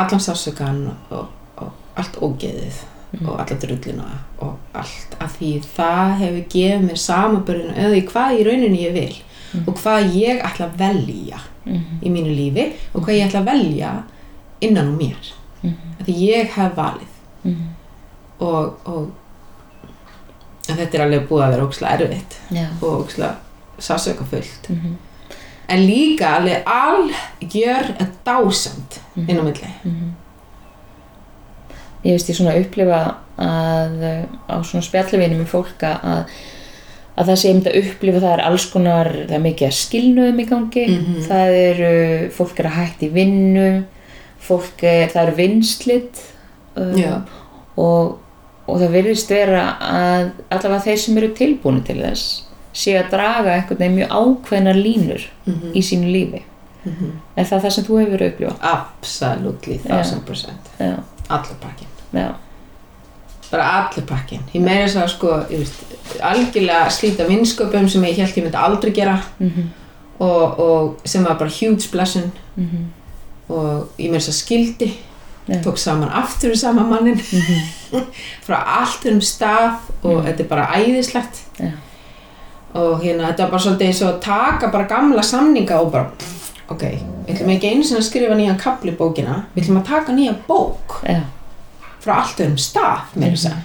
[0.00, 1.28] Allan sásugan og,
[1.60, 2.78] og allt ógeðið
[3.26, 4.06] og alla drullina
[4.40, 5.16] og allt.
[5.20, 9.18] Af því það hefur gefið mér samanbörðinu eða í hvað í rauninni ég vil
[9.66, 13.50] og hvað ég ætla að velja mm, í mínu lífi og hvað ég ætla að
[13.50, 13.92] velja
[14.60, 15.32] innan á mér.
[15.62, 17.18] Mm, af því ég hef valið.
[17.44, 17.68] Mm,
[18.46, 19.10] og, og
[20.68, 23.36] þetta er alveg búið að vera ókslega erfitt já, og ókslega
[23.80, 24.96] sásökafullt mm,
[25.72, 27.92] en líka alveg algjör
[28.26, 29.72] dásand inn á milli.
[29.84, 30.14] Mm.
[32.04, 33.00] Ég veist ég svona upplifa
[33.40, 34.00] að
[34.48, 36.32] á svona spjallivinum með fólk að
[37.20, 40.40] að það sé um þetta upplifa það er alls konar, það er mikið að skilnuðum
[40.40, 41.20] í gangi, Mhm.
[41.28, 41.92] það eru
[42.38, 43.68] fólk er að hætti vinnu
[44.40, 46.20] fólk er, það eru vinslit
[46.96, 47.20] Já.
[47.76, 48.18] og,
[48.66, 52.42] og það virðist vera að allavega þeir sem eru tilbúinu til þess
[52.72, 55.72] séu að draga einhvern veginn mjög ákveðnar línur Mhm.
[55.74, 56.42] í sínu lífi
[56.86, 57.10] Mhm.
[57.36, 58.56] er það það sem þú hefur upplifað?
[58.62, 60.00] absolutely, Já.
[60.00, 60.94] 1000% Já,
[61.28, 62.34] allir pakkin já,
[63.50, 65.82] bara allir pakkin ég meira þess að sko veist,
[66.22, 69.18] algjörlega slíta vinsköpum sem ég held ég myndi aldrei gera.
[69.38, 69.68] Mhm,
[70.20, 72.88] og, og sem var bara huge blessun mhm.
[73.50, 74.92] Og ég meira að skildi.
[75.50, 75.56] Já.
[75.64, 78.04] tók saman aftur við sama mannin Mhm.
[78.46, 81.40] frá allt um stað og þetta er bara æðislegt.
[81.58, 81.70] Já.
[82.74, 86.10] og hérna þetta var bara svolítið eins og að taka bara gamla samninga og bara
[86.70, 86.82] ok,
[87.26, 90.12] við ætlum ekki einu sinni að skrifa nýjan kapli í bókina, við ætlum að taka
[90.14, 91.00] nýja bók.
[91.02, 91.20] Já,
[92.00, 93.58] frá allt um stað meira þess að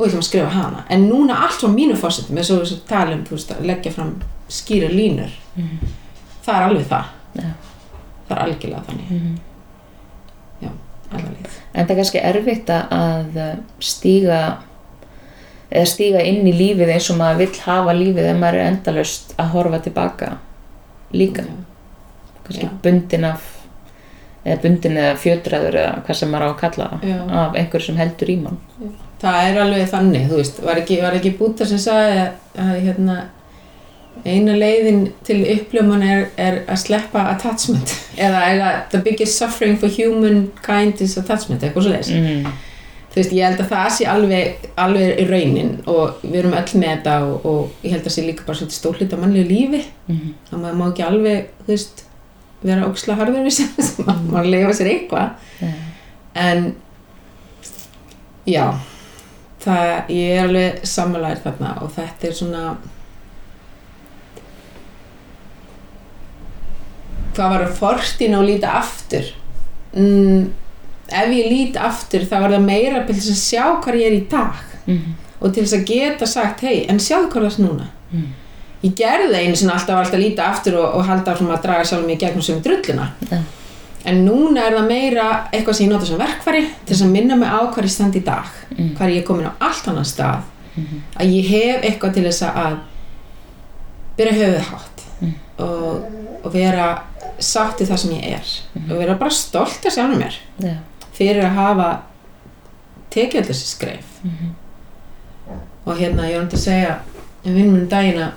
[0.00, 0.84] og við ætlum að skrifa hana.
[0.88, 4.14] En núna allt frá mínu fórsetum eins og við talum, þú veist, að leggja fram
[4.48, 5.30] skýra línur.
[5.56, 5.78] Mhm.
[6.46, 7.04] það er alveg það.
[7.34, 7.48] Já.
[8.28, 9.10] það er algjörlega þannig.
[9.10, 9.38] Mhm.
[11.10, 11.30] Alveg.
[11.42, 14.58] Líf En það er kannski erfitt að- að stíga
[15.72, 19.34] eða stíga inn í lífið eins og maður vill hafa lífið ef maður er endalaust
[19.36, 20.38] að horfa tilbaka
[21.12, 21.44] líka.
[22.44, 22.70] Kannski Já.
[22.82, 23.40] bundin af
[24.50, 27.18] eða bundin eða fjötraður eða hvað sem maður á að kalla Já.
[27.44, 28.60] af einhverju sem heldur í mann
[29.20, 32.32] það er alveg þannig, þú veist var ekki, var ekki Búta sem sagði að,
[32.64, 33.18] að hérna
[34.24, 37.92] eina leiðin til upplöman er, er að sleppa attachment
[38.24, 42.50] eða að the biggest suffering for humankind is attachment, eitthvað svo leiðis mm.
[43.14, 46.74] þú veist, ég held að það sé alveg, alveg í raunin og við erum öll
[46.82, 49.48] með þetta og, og ég held að það sé líka bara svolítið stórlut á mannlegu
[49.54, 50.30] lífi Mhm.
[50.50, 52.00] að maður má ekki alveg, þú veist
[52.62, 55.30] vera óksla harður við sem maður má leifa sér eitthvað
[55.60, 55.70] Já.
[56.34, 56.74] en
[58.46, 58.64] já
[59.60, 62.64] það, ég er alveg sammálaðir þarna og þetta er svona
[67.36, 69.28] hvað var að forstína og líta aftur
[69.94, 70.48] mm,
[71.10, 74.18] ef ég lít aftur þá var það meira til þess að sjá hvað ég er
[74.18, 75.10] í dag Mhm.
[75.40, 78.28] og til þess að geta sagt hei, en sjáðu hvað það er núna Mhm.
[78.82, 81.84] Ég gerði einu sinni alltaf alltaf að líta aftur og, og halda áfram að draga
[81.84, 83.38] sjálf mig gegnum sem drulluna Já.
[84.04, 87.36] en núna er það meira eitthvað sem ég nota sem verkfæri til þess að minna
[87.36, 88.94] mig á hvað ég stend í dag Mhm.
[88.96, 90.40] hvað ég er komin á allt annan stað
[90.76, 91.02] Mhm.
[91.20, 92.78] að ég hef eitthvað til þess að
[94.16, 95.34] byrja höfuð hátt Mhm.
[95.58, 96.04] og,
[96.44, 97.02] og vera
[97.38, 98.46] sátt í það sem ég er
[98.90, 100.74] og vera bara stolt af sjálfum mér Já.
[101.12, 102.00] fyrir að hafa
[103.10, 104.54] tekið allir þessi skref Mhm.
[105.86, 106.98] og hérna ég var um að segja
[107.44, 108.32] um vinnum minn daginn að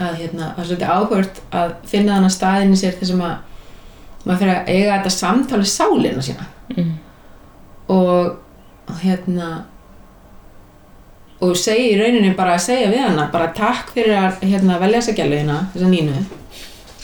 [0.00, 3.34] að hérna, það er svolítið áhvert að finna þannig staðin í sér þessum að
[4.22, 6.46] maður fyrir að eiga þetta samtali sálina sína.
[6.72, 6.92] Mhm.
[7.92, 8.38] og
[9.02, 9.64] hérna
[11.42, 15.00] og segi í rauninni bara að segja við hana bara takk fyrir að hérna, velja
[15.00, 16.22] þessa gæluðina þessa nínu.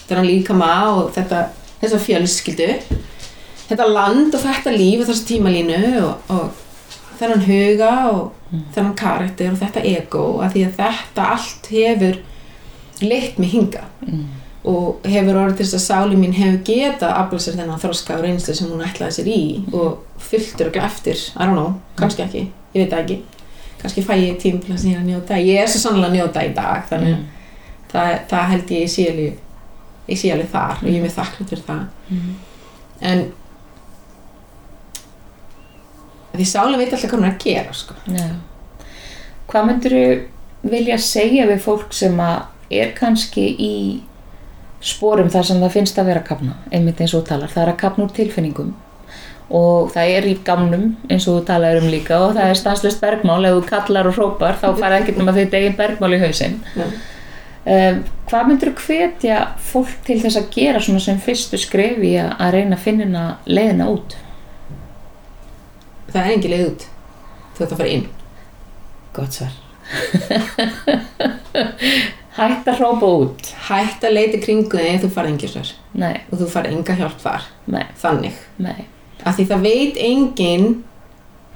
[0.09, 1.43] Þennan líkama og þetta,
[1.83, 2.69] þessa fjölskyldu.
[3.69, 9.53] Þetta land og þetta líf og þessa tímalínu og, og þennan huga og þennan karakter
[9.53, 12.21] og þetta ego að því að þetta allt hefur
[13.03, 14.25] leitt mig hinga Mhm.
[14.65, 18.23] og hefur orðið þess að sáli mín hefur getað að afla sér þennan þroska og
[18.25, 22.43] reynslu sem hún ætlaði sér í og fylltur og eftir, I don't know, kannski ekki
[22.75, 23.21] ég veit ekki,
[23.83, 26.85] kannski fæ ég tím til að njóta, ég er svo sannlega að njóta í dag
[26.91, 27.25] þannig að
[27.93, 28.83] það, það held ég
[30.09, 31.87] ég sé alveg þar og ég er mjög þakklátt fyrir það.
[32.11, 32.35] Mhm.
[33.01, 33.33] en
[36.39, 37.95] því sálinn veit alltaf hvað hún er að gera sko.
[39.49, 39.97] Hvað myndir
[40.69, 43.75] vilja segja við fólk sem að er kannski í
[44.85, 47.65] sporum þar sem það finnst að vera að kafna, einmitt eins og þú talar, það
[47.65, 48.77] er að kafna úr tilfinningum
[49.59, 53.01] og það er í gamnum eins og þú talar um líka og það er stanslust
[53.01, 56.21] bergmál, ef þú kallar og hrópar þá fara ekkert um að þitt eigin bergmál í
[56.21, 56.59] hausinn.
[56.77, 56.85] Já.
[57.69, 57.99] Um,
[58.29, 59.39] hvað myndir þú hvetja
[59.71, 64.17] fólk til þess að gera svona sem fyrstu skrefi að, reyna að finna leiðina út?
[66.09, 66.87] það er engin leið út
[67.57, 68.07] þú ætti að fara inn
[69.19, 69.55] Gott svar.
[72.39, 73.53] Hætt að hrópa út.
[73.69, 77.19] hætt að leita kringu þig þú farið engin svar Nei, og þú farið enga hjálp
[77.21, 77.43] þar.
[77.67, 78.33] Nei, þannig.
[78.59, 78.85] Nei,
[79.25, 80.85] af því það veit enginn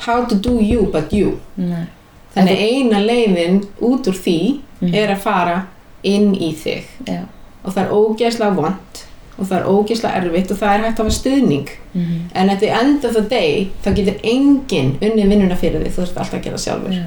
[0.07, 1.39] how to do you but you.
[1.57, 1.87] Nei.
[2.35, 4.95] þannig eina leiðin út úr því Mhm.
[4.95, 5.67] er að fara
[6.03, 6.85] inn í þig.
[7.07, 7.21] Já.
[7.65, 9.03] og það er ógeðslega vond
[9.39, 11.69] og það er ógeðslega erfitt og það er hægt að hafa stuðning.
[11.95, 15.93] Mm en at the end of the day þá getur enginn unnið vinnuna fyrir þig.
[15.93, 16.93] Þú þurft alltaf að gera sjálfur.
[16.93, 17.05] Já.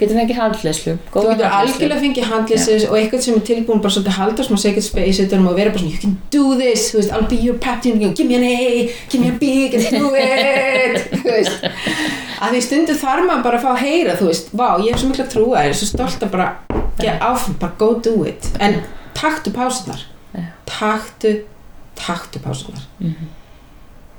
[0.00, 0.92] Getum við ekki haldleyslu?
[1.12, 4.56] þú getur algjörlega fengið handlýsis og eitthvað sem er tilbúin bara svolítið að halda smá
[4.62, 7.36] second space utan um að vera bara svona you can do this, veist, I'll be
[7.36, 11.10] your captain give me an A, give me a B, can do it.
[12.40, 15.02] Að því stundu þarf maður bara að fá að heyra þú veist, vá, ég hef
[15.02, 16.46] svo mikla trú að þér svo stolt að bara,
[17.02, 18.48] get áfram, bara go do it.
[18.64, 18.78] En
[19.18, 20.06] taktu pásunar
[20.70, 21.34] taktu
[22.00, 23.28] taktu pásunar Mhm.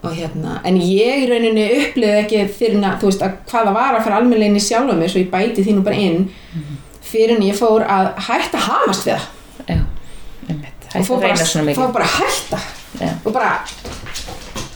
[0.02, 3.76] Og hérna, en ég í rauninni upplifði ekki fyrir að, þú veist, að hvað það
[3.78, 6.24] var að fara almennilegni sjálfa mig, svo ég bæti þínu bara inn
[7.12, 9.28] fyrir en ég fór að hætta að hamast við það.
[9.68, 9.80] Já,
[10.50, 10.88] einmitt.
[10.88, 12.62] og Hætt fór að bara, fór bara að hætta.
[13.02, 13.12] Já.
[13.26, 13.52] og bara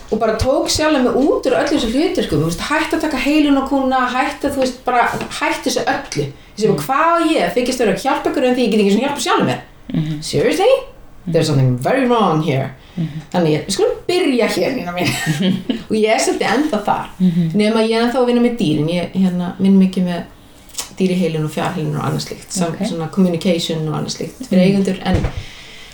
[0.06, 3.18] og bara tók sjálfa mig út úr öllu þessu hluturkum, þú veist, hætta að taka
[3.26, 7.50] heilun og kuna, hætta, þú veist, bara hætta þessu öllu, sé bara hvað ég?
[7.56, 9.60] Þykist vera að hjálpa ykkur en því ég get ekki svona hjálpa sjálfa mér.
[9.92, 10.22] Mhm.
[10.22, 10.72] seriously?
[11.26, 12.70] There's something very wrong here
[13.32, 15.10] þannig við skulum byrja hér mína mín.
[15.90, 17.10] Og ég er svolítið ennþá þar.
[17.54, 18.88] Nema ég er ennþá að vinna með dýrin.
[18.94, 20.22] Ég hérna, vinn mikið með
[20.96, 22.86] dýriheilun og fjárheilun og annað slíkt Sam, Ok.
[22.88, 24.98] svona communication og annað slíkt fyrir eigendur.
[25.04, 25.16] En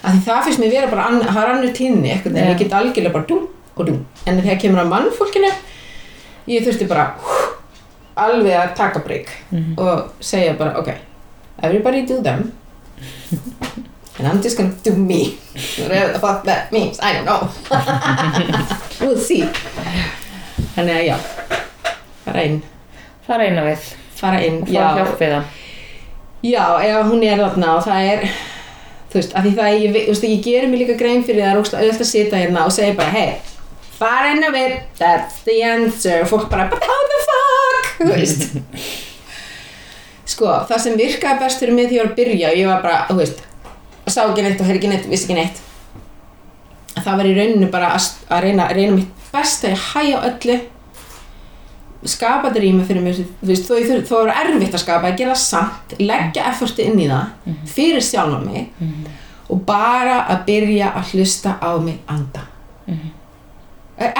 [0.02, 2.46] að því það finnst mér vera bara ann, það er annur tíðni eitthvað Já.
[2.52, 3.38] ég get algjörlega bara dú
[3.76, 3.94] og dú
[4.26, 5.50] en þegar kemur að mannfólkinu
[6.50, 7.36] ég þurfti bara hú,
[8.16, 9.74] alveg að taka break Mhm.
[9.78, 10.90] og segja bara ok
[11.62, 12.52] everybody do them
[14.22, 15.38] and I'm just gonna do me.
[15.78, 17.50] Whatever the fuck that means, I don't know.
[19.02, 19.42] We'll see.
[20.76, 21.16] Þannig að já.
[22.22, 22.60] Fara inn.
[23.26, 23.88] Fara eina við.
[24.14, 25.58] Fara inn, og já, hjálp við það.
[26.46, 28.24] já, ef hún er þarna og það er
[29.10, 31.62] þú veist, af því það ég, þú veist, ég gerir mig líka grein fyrir það
[31.64, 33.36] óslega auðvitað að sita hérna og segja bara hey,
[33.98, 34.80] fara inn að við.
[35.02, 38.52] That's the answer, og fólk bara but how the fuck, þú veist.
[40.32, 42.86] Sko, það sem virkaði best fyrir mig því ég var að byrja og ég var
[42.86, 43.48] bara, þú veist
[44.10, 45.60] sá ekki neitt og heyrði ekki neitt, vissi ekki neitt.
[47.02, 50.26] Það var í rauninu bara að, að reyna, reyna mitt best að ég hæja á
[50.28, 50.58] öllu
[52.02, 55.94] skapandi rými fyrir mér veist, þó, þurf- þó er erfitt að skapa að gera samt,
[56.02, 58.66] leggja efforti inn í það fyrir sjálfa mig
[59.52, 62.42] og bara að byrja að hlusta á mig anda.
[62.88, 62.96] Er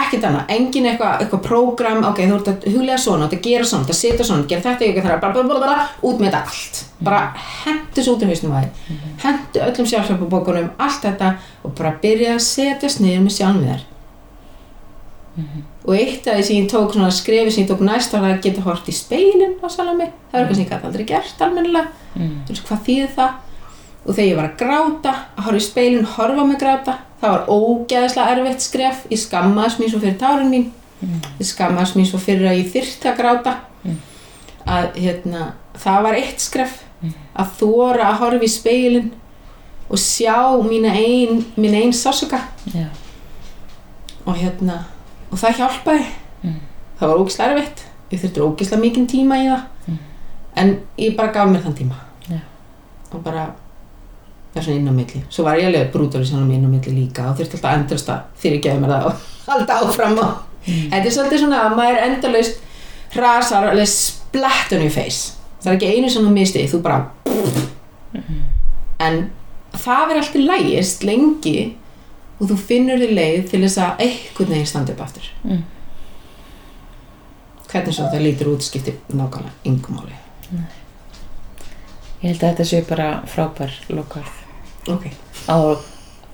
[0.02, 3.88] ekkert annað, engin eitthvað eitthva prógram, ok, þú ert að huglega svona, að gera svona,
[3.88, 6.82] að setja svona, gera þetta ekki bara, bara, bara, bara, út með þetta allt.
[7.02, 7.22] Bara
[7.64, 11.32] hendu svo út í hausnum að þið hendu öllum sjálfsjálfabókunum allt þetta
[11.64, 13.88] og bara byrja að setjast niður með sjálfum þér.
[15.82, 18.42] Og eitt af því sem ég tók svona skrefi sem ég tók næst var að
[18.44, 19.66] geta hort í speilin á
[19.96, 22.42] mig, það er eitthvað sem ég gæti aldrei gert almennilega, Mm.
[22.44, 23.30] þú veist hvað þýðir það
[24.02, 27.50] og þegar ég var að gráta að horfa í speilin, horfa mig gráta það var
[27.54, 29.02] ógeðslega erfitt skref.
[29.10, 30.70] Ég skammaðist mín svo fyrir tárin mín.
[31.38, 33.56] Ég skammaðist mín svo fyrir að ég þyrfti að gráta.
[34.62, 36.80] Að hérna, það var eitt skref.
[37.38, 39.12] Að þóra að horfa í speilin
[39.92, 40.34] og sjá
[40.64, 42.38] mín ein sásuka
[42.72, 42.86] Já.
[44.24, 44.84] og hérna
[45.30, 46.06] og það hjálpaði.
[46.98, 47.84] Það var ógislega erfitt.
[48.12, 49.98] Ég þurfti ógislega mikinn tíma í það.
[50.62, 51.98] En ég bara gaf mér þann tíma.
[52.28, 52.38] Já.
[53.12, 53.50] og bara
[54.52, 55.22] það er svona inn á milli.
[55.32, 58.10] Svo var ég alveg brútur sem inn á milli líka og þurfti alltaf að endast
[58.12, 60.32] að fyrirgefa mér það og halda áfram og
[60.66, 62.60] þetta er svolítið svona að maður endalaust
[63.16, 65.38] hrasar alveg on your face.
[65.62, 67.00] Það er ekki einu sem þú misti þú bara
[69.02, 69.22] en
[69.72, 71.56] það verður alltaf lægist lengi
[72.38, 75.30] og þú finnur þér leið til þess að einhvern veginn standa upp aftur.
[75.46, 75.62] Mm.
[77.72, 80.18] hvernig svo það lítur út skiptir nákvæmlega yngum máli.
[82.20, 84.41] Ég held að þetta séu bara frábær lokarð
[84.88, 85.04] ok,
[85.46, 85.56] á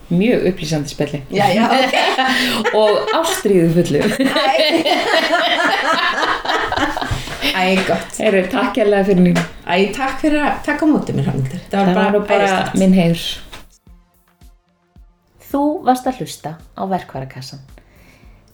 [0.09, 1.95] mjög upplýsandi spelli já, já, ok
[2.81, 4.01] og ástríðu fullu.
[7.59, 9.43] æ, gott Heyri, takk hérlega fyrir nýjum.
[9.69, 11.61] æ, takk fyrir að taka á móti mér Hrafnhildur.
[11.73, 12.79] það var bara æðislegt.
[12.81, 13.27] minn heiður.
[15.49, 17.61] Þú varst að hlusta á verkvarakassan.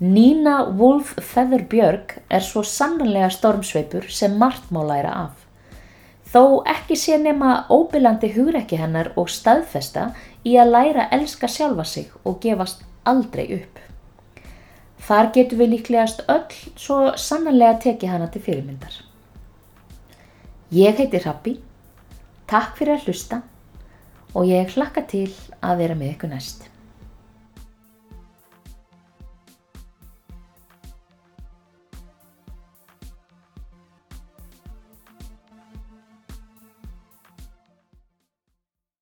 [0.01, 5.44] Nína Wolf Feather Björg er svo sannanlega stormsveipur sem margt má læra af.
[6.35, 10.09] Þó ekki sé nema óbylandi hugrekki hennar og staðfesta
[10.43, 13.79] í að læra að elska sjálfa sig og gefast aldrei upp.
[15.07, 18.99] Þar getum við líklegast öll svo sannanlega tekið hana til fyrirmyndar.
[20.75, 21.55] Ég heiti Rappi,
[22.51, 23.43] takk fyrir að hlusta
[24.35, 25.29] og ég hlakka til
[25.63, 26.74] að vera með ykkur næst.